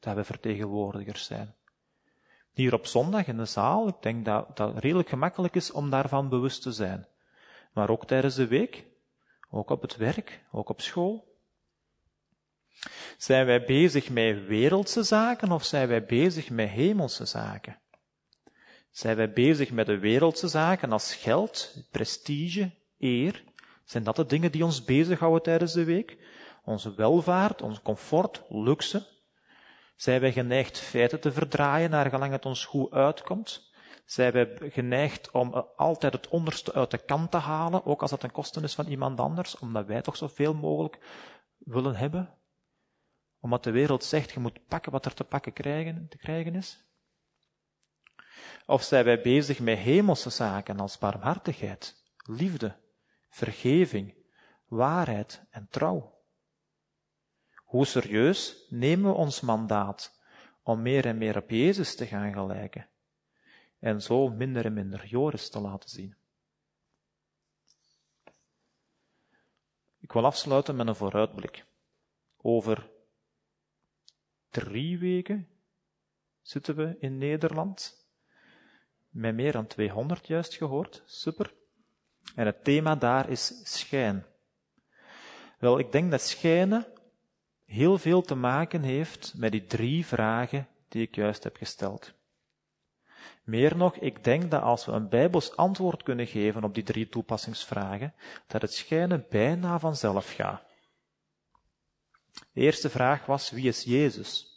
Dat 0.00 0.14
we 0.14 0.24
vertegenwoordigers 0.24 1.24
zijn. 1.24 1.54
Hier 2.52 2.74
op 2.74 2.86
zondag 2.86 3.26
in 3.26 3.36
de 3.36 3.44
zaal, 3.44 3.88
ik 3.88 4.02
denk 4.02 4.24
dat 4.24 4.56
dat 4.56 4.78
redelijk 4.78 5.08
gemakkelijk 5.08 5.54
is 5.54 5.70
om 5.70 5.90
daarvan 5.90 6.28
bewust 6.28 6.62
te 6.62 6.72
zijn. 6.72 7.08
Maar 7.72 7.90
ook 7.90 8.06
tijdens 8.06 8.34
de 8.34 8.46
week, 8.46 8.84
ook 9.50 9.70
op 9.70 9.82
het 9.82 9.96
werk, 9.96 10.44
ook 10.52 10.68
op 10.68 10.80
school. 10.80 11.32
Zijn 13.18 13.46
wij 13.46 13.64
bezig 13.64 14.10
met 14.10 14.46
wereldse 14.46 15.02
zaken 15.02 15.52
of 15.52 15.64
zijn 15.64 15.88
wij 15.88 16.04
bezig 16.04 16.50
met 16.50 16.68
hemelse 16.68 17.24
zaken? 17.24 17.78
Zijn 18.90 19.16
wij 19.16 19.32
bezig 19.32 19.70
met 19.70 19.86
de 19.86 19.98
wereldse 19.98 20.48
zaken 20.48 20.92
als 20.92 21.14
geld, 21.14 21.74
prestige, 21.90 22.70
eer? 22.98 23.44
Zijn 23.84 24.04
dat 24.04 24.16
de 24.16 24.26
dingen 24.26 24.52
die 24.52 24.64
ons 24.64 24.84
bezighouden 24.84 25.42
tijdens 25.42 25.72
de 25.72 25.84
week? 25.84 26.18
Onze 26.64 26.94
welvaart, 26.94 27.62
ons 27.62 27.82
comfort, 27.82 28.42
luxe? 28.48 29.06
Zijn 29.96 30.20
wij 30.20 30.32
geneigd 30.32 30.78
feiten 30.78 31.20
te 31.20 31.32
verdraaien 31.32 31.90
naar 31.90 32.10
gelang 32.10 32.32
het 32.32 32.46
ons 32.46 32.64
goed 32.64 32.92
uitkomt? 32.92 33.72
Zijn 34.04 34.32
wij 34.32 34.56
geneigd 34.60 35.30
om 35.30 35.54
altijd 35.76 36.12
het 36.12 36.28
onderste 36.28 36.72
uit 36.72 36.90
de 36.90 36.98
kant 36.98 37.30
te 37.30 37.36
halen, 37.36 37.86
ook 37.86 38.00
als 38.02 38.10
dat 38.10 38.20
ten 38.20 38.32
koste 38.32 38.60
is 38.60 38.74
van 38.74 38.86
iemand 38.86 39.20
anders, 39.20 39.58
omdat 39.58 39.86
wij 39.86 40.02
toch 40.02 40.16
zoveel 40.16 40.54
mogelijk 40.54 40.98
willen 41.58 41.96
hebben? 41.96 42.38
Omdat 43.40 43.64
de 43.64 43.70
wereld 43.70 44.04
zegt, 44.04 44.30
je 44.30 44.40
moet 44.40 44.66
pakken 44.66 44.92
wat 44.92 45.04
er 45.04 45.14
te 45.14 45.24
pakken 45.24 45.52
krijgen, 45.52 46.06
te 46.08 46.16
krijgen 46.16 46.54
is? 46.54 46.84
Of 48.66 48.82
zijn 48.82 49.04
wij 49.04 49.20
bezig 49.20 49.60
met 49.60 49.78
hemelse 49.78 50.30
zaken 50.30 50.80
als 50.80 50.98
barmhartigheid, 50.98 51.94
liefde, 52.26 52.76
vergeving, 53.34 54.14
waarheid 54.64 55.42
en 55.50 55.68
trouw? 55.70 56.22
Hoe 57.54 57.86
serieus 57.86 58.66
nemen 58.68 59.10
we 59.10 59.16
ons 59.16 59.40
mandaat 59.40 60.20
om 60.62 60.82
meer 60.82 61.06
en 61.06 61.18
meer 61.18 61.36
op 61.36 61.50
Jezus 61.50 61.96
te 61.96 62.06
gaan 62.06 62.32
gelijken 62.32 62.88
en 63.78 64.02
zo 64.02 64.28
minder 64.28 64.64
en 64.64 64.72
minder 64.72 65.06
Joris 65.06 65.50
te 65.50 65.60
laten 65.60 65.90
zien? 65.90 66.16
Ik 70.00 70.12
wil 70.12 70.24
afsluiten 70.24 70.76
met 70.76 70.86
een 70.86 70.96
vooruitblik. 70.96 71.64
Over 72.36 72.90
drie 74.50 74.98
weken 74.98 75.48
zitten 76.42 76.76
we 76.76 76.96
in 76.98 77.18
Nederland. 77.18 78.06
Met 79.08 79.34
meer 79.34 79.52
dan 79.52 79.66
200 79.66 80.26
juist 80.26 80.54
gehoord. 80.54 81.02
Super. 81.06 81.54
En 82.34 82.46
het 82.46 82.64
thema 82.64 82.94
daar 82.94 83.28
is 83.28 83.60
schijn. 83.62 84.24
Wel, 85.58 85.78
ik 85.78 85.92
denk 85.92 86.10
dat 86.10 86.20
schijnen 86.20 86.86
heel 87.64 87.98
veel 87.98 88.22
te 88.22 88.34
maken 88.34 88.82
heeft 88.82 89.32
met 89.36 89.52
die 89.52 89.66
drie 89.66 90.06
vragen 90.06 90.68
die 90.88 91.02
ik 91.02 91.14
juist 91.14 91.44
heb 91.44 91.56
gesteld. 91.56 92.12
Meer 93.44 93.76
nog, 93.76 93.96
ik 93.96 94.24
denk 94.24 94.50
dat 94.50 94.62
als 94.62 94.84
we 94.84 94.92
een 94.92 95.08
bijbels 95.08 95.56
antwoord 95.56 96.02
kunnen 96.02 96.26
geven 96.26 96.64
op 96.64 96.74
die 96.74 96.82
drie 96.82 97.08
toepassingsvragen, 97.08 98.14
dat 98.46 98.62
het 98.62 98.74
schijnen 98.74 99.26
bijna 99.28 99.78
vanzelf 99.78 100.34
gaat. 100.34 100.62
De 102.52 102.60
eerste 102.60 102.90
vraag 102.90 103.26
was, 103.26 103.50
wie 103.50 103.68
is 103.68 103.82
Jezus? 103.82 104.54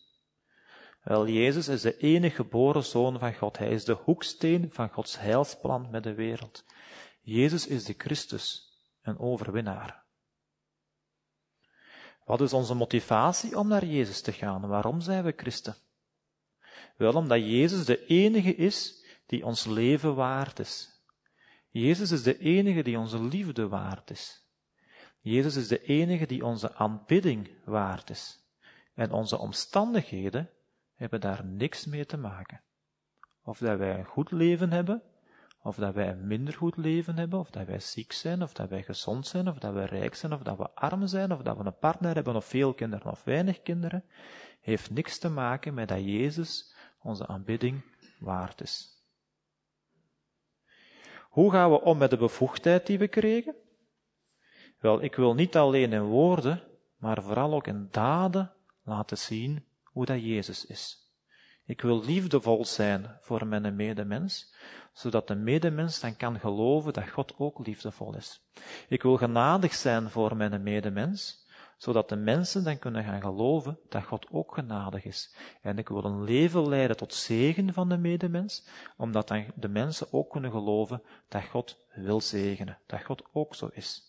Wel, 1.03 1.27
Jezus 1.27 1.67
is 1.67 1.81
de 1.81 1.97
enige 1.97 2.35
geboren 2.35 2.83
zoon 2.83 3.19
van 3.19 3.33
God. 3.33 3.57
Hij 3.57 3.69
is 3.69 3.85
de 3.85 3.93
hoeksteen 3.93 4.69
van 4.71 4.89
Gods 4.89 5.19
heilsplan 5.19 5.87
met 5.91 6.03
de 6.03 6.13
wereld. 6.13 6.63
Jezus 7.27 7.67
is 7.67 7.83
de 7.83 7.93
Christus, 7.97 8.71
een 9.01 9.19
overwinnaar. 9.19 10.03
Wat 12.25 12.41
is 12.41 12.53
onze 12.53 12.73
motivatie 12.73 13.57
om 13.57 13.67
naar 13.67 13.85
Jezus 13.85 14.21
te 14.21 14.31
gaan? 14.31 14.67
Waarom 14.67 15.01
zijn 15.01 15.23
we 15.23 15.33
christen? 15.35 15.75
Wel 16.97 17.13
omdat 17.13 17.39
Jezus 17.39 17.85
de 17.85 18.05
enige 18.05 18.55
is 18.55 19.05
die 19.25 19.45
ons 19.45 19.65
leven 19.65 20.15
waard 20.15 20.59
is. 20.59 21.01
Jezus 21.69 22.11
is 22.11 22.23
de 22.23 22.37
enige 22.37 22.83
die 22.83 22.97
onze 22.97 23.21
liefde 23.21 23.67
waard 23.67 24.09
is. 24.09 24.43
Jezus 25.19 25.55
is 25.55 25.67
de 25.67 25.83
enige 25.83 26.25
die 26.25 26.45
onze 26.45 26.75
aanbidding 26.75 27.49
waard 27.65 28.09
is. 28.09 28.39
En 28.93 29.11
onze 29.11 29.37
omstandigheden 29.37 30.49
hebben 30.95 31.21
daar 31.21 31.45
niks 31.45 31.85
mee 31.85 32.05
te 32.05 32.17
maken. 32.17 32.61
Of 33.43 33.57
dat 33.57 33.77
wij 33.77 33.99
een 33.99 34.05
goed 34.05 34.31
leven 34.31 34.71
hebben, 34.71 35.03
of 35.67 35.75
dat 35.75 35.93
wij 35.93 36.09
een 36.09 36.27
minder 36.27 36.53
goed 36.53 36.77
leven 36.77 37.17
hebben, 37.17 37.39
of 37.39 37.49
dat 37.49 37.65
wij 37.65 37.79
ziek 37.79 38.11
zijn, 38.11 38.41
of 38.41 38.53
dat 38.53 38.69
wij 38.69 38.83
gezond 38.83 39.27
zijn, 39.27 39.47
of 39.47 39.57
dat 39.57 39.73
wij 39.73 39.85
rijk 39.85 40.15
zijn, 40.15 40.33
of 40.33 40.41
dat 40.41 40.57
we 40.57 40.69
arm 40.69 41.07
zijn, 41.07 41.31
of 41.31 41.41
dat 41.41 41.57
we 41.57 41.65
een 41.65 41.77
partner 41.77 42.15
hebben, 42.15 42.35
of 42.35 42.45
veel 42.45 42.73
kinderen, 42.73 43.11
of 43.11 43.23
weinig 43.23 43.61
kinderen, 43.61 44.03
heeft 44.61 44.91
niks 44.91 45.17
te 45.17 45.29
maken 45.29 45.73
met 45.73 45.87
dat 45.87 46.03
Jezus 46.03 46.75
onze 47.01 47.27
aanbidding 47.27 47.81
waard 48.19 48.61
is. 48.61 49.03
Hoe 51.29 51.51
gaan 51.51 51.71
we 51.71 51.81
om 51.81 51.97
met 51.97 52.09
de 52.09 52.17
bevoegdheid 52.17 52.85
die 52.85 52.97
we 52.97 53.07
kregen? 53.07 53.55
Wel, 54.79 55.03
ik 55.03 55.15
wil 55.15 55.33
niet 55.33 55.55
alleen 55.55 55.93
in 55.93 56.03
woorden, 56.03 56.63
maar 56.97 57.23
vooral 57.23 57.53
ook 57.53 57.67
in 57.67 57.87
daden 57.91 58.53
laten 58.83 59.17
zien 59.17 59.65
hoe 59.83 60.05
dat 60.05 60.23
Jezus 60.23 60.65
is. 60.65 61.06
Ik 61.67 61.81
wil 61.81 62.03
liefdevol 62.05 62.65
zijn 62.65 63.17
voor 63.21 63.47
mijn 63.47 63.75
medemens, 63.75 64.53
zodat 64.93 65.27
de 65.27 65.35
medemens 65.35 65.99
dan 65.99 66.15
kan 66.17 66.39
geloven 66.39 66.93
dat 66.93 67.09
God 67.09 67.33
ook 67.37 67.67
liefdevol 67.67 68.15
is. 68.15 68.41
Ik 68.87 69.03
wil 69.03 69.17
genadig 69.17 69.73
zijn 69.73 70.09
voor 70.09 70.35
mijn 70.35 70.63
medemens, 70.63 71.45
zodat 71.77 72.09
de 72.09 72.15
mensen 72.15 72.63
dan 72.63 72.79
kunnen 72.79 73.03
gaan 73.03 73.21
geloven 73.21 73.79
dat 73.89 74.03
God 74.03 74.27
ook 74.31 74.53
genadig 74.53 75.05
is. 75.05 75.35
En 75.61 75.77
ik 75.77 75.87
wil 75.87 76.03
een 76.03 76.23
leven 76.23 76.69
leiden 76.69 76.97
tot 76.97 77.13
zegen 77.13 77.73
van 77.73 77.89
de 77.89 77.97
medemens, 77.97 78.67
omdat 78.97 79.27
dan 79.27 79.45
de 79.55 79.69
mensen 79.69 80.07
ook 80.11 80.31
kunnen 80.31 80.51
geloven 80.51 81.01
dat 81.29 81.43
God 81.43 81.77
wil 81.93 82.21
zegenen, 82.21 82.77
dat 82.85 83.03
God 83.03 83.23
ook 83.31 83.55
zo 83.55 83.69
is. 83.73 84.07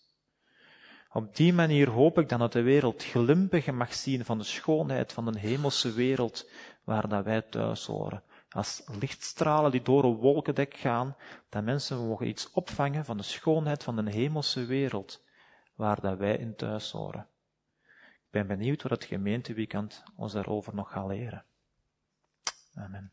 Op 1.11 1.35
die 1.35 1.53
manier 1.53 1.89
hoop 1.89 2.19
ik 2.19 2.29
dan 2.29 2.39
dat 2.39 2.53
de 2.53 2.61
wereld 2.61 3.03
glimpigen 3.03 3.77
mag 3.77 3.93
zien 3.93 4.25
van 4.25 4.37
de 4.37 4.43
schoonheid 4.43 5.13
van 5.13 5.31
de 5.31 5.39
hemelse 5.39 5.93
wereld 5.93 6.49
waar 6.89 7.07
dat 7.07 7.23
wij 7.25 7.41
thuis 7.41 7.85
horen. 7.85 8.23
Als 8.49 8.83
lichtstralen 8.99 9.71
die 9.71 9.81
door 9.81 10.03
een 10.03 10.15
wolkendek 10.15 10.73
gaan, 10.75 11.15
dat 11.49 11.63
mensen 11.63 12.07
mogen 12.07 12.27
iets 12.27 12.51
opvangen 12.51 13.05
van 13.05 13.17
de 13.17 13.23
schoonheid 13.23 13.83
van 13.83 13.95
de 13.95 14.11
hemelse 14.11 14.65
wereld 14.65 15.23
waar 15.75 16.01
dat 16.01 16.17
wij 16.17 16.37
in 16.37 16.55
thuis 16.55 16.91
horen. 16.91 17.27
Ik 17.99 18.29
ben 18.29 18.47
benieuwd 18.47 18.81
wat 18.81 18.91
het 18.91 19.03
gemeenteweekend 19.03 20.03
ons 20.15 20.33
daarover 20.33 20.75
nog 20.75 20.91
gaat 20.91 21.07
leren. 21.07 21.45
Amen. 22.75 23.07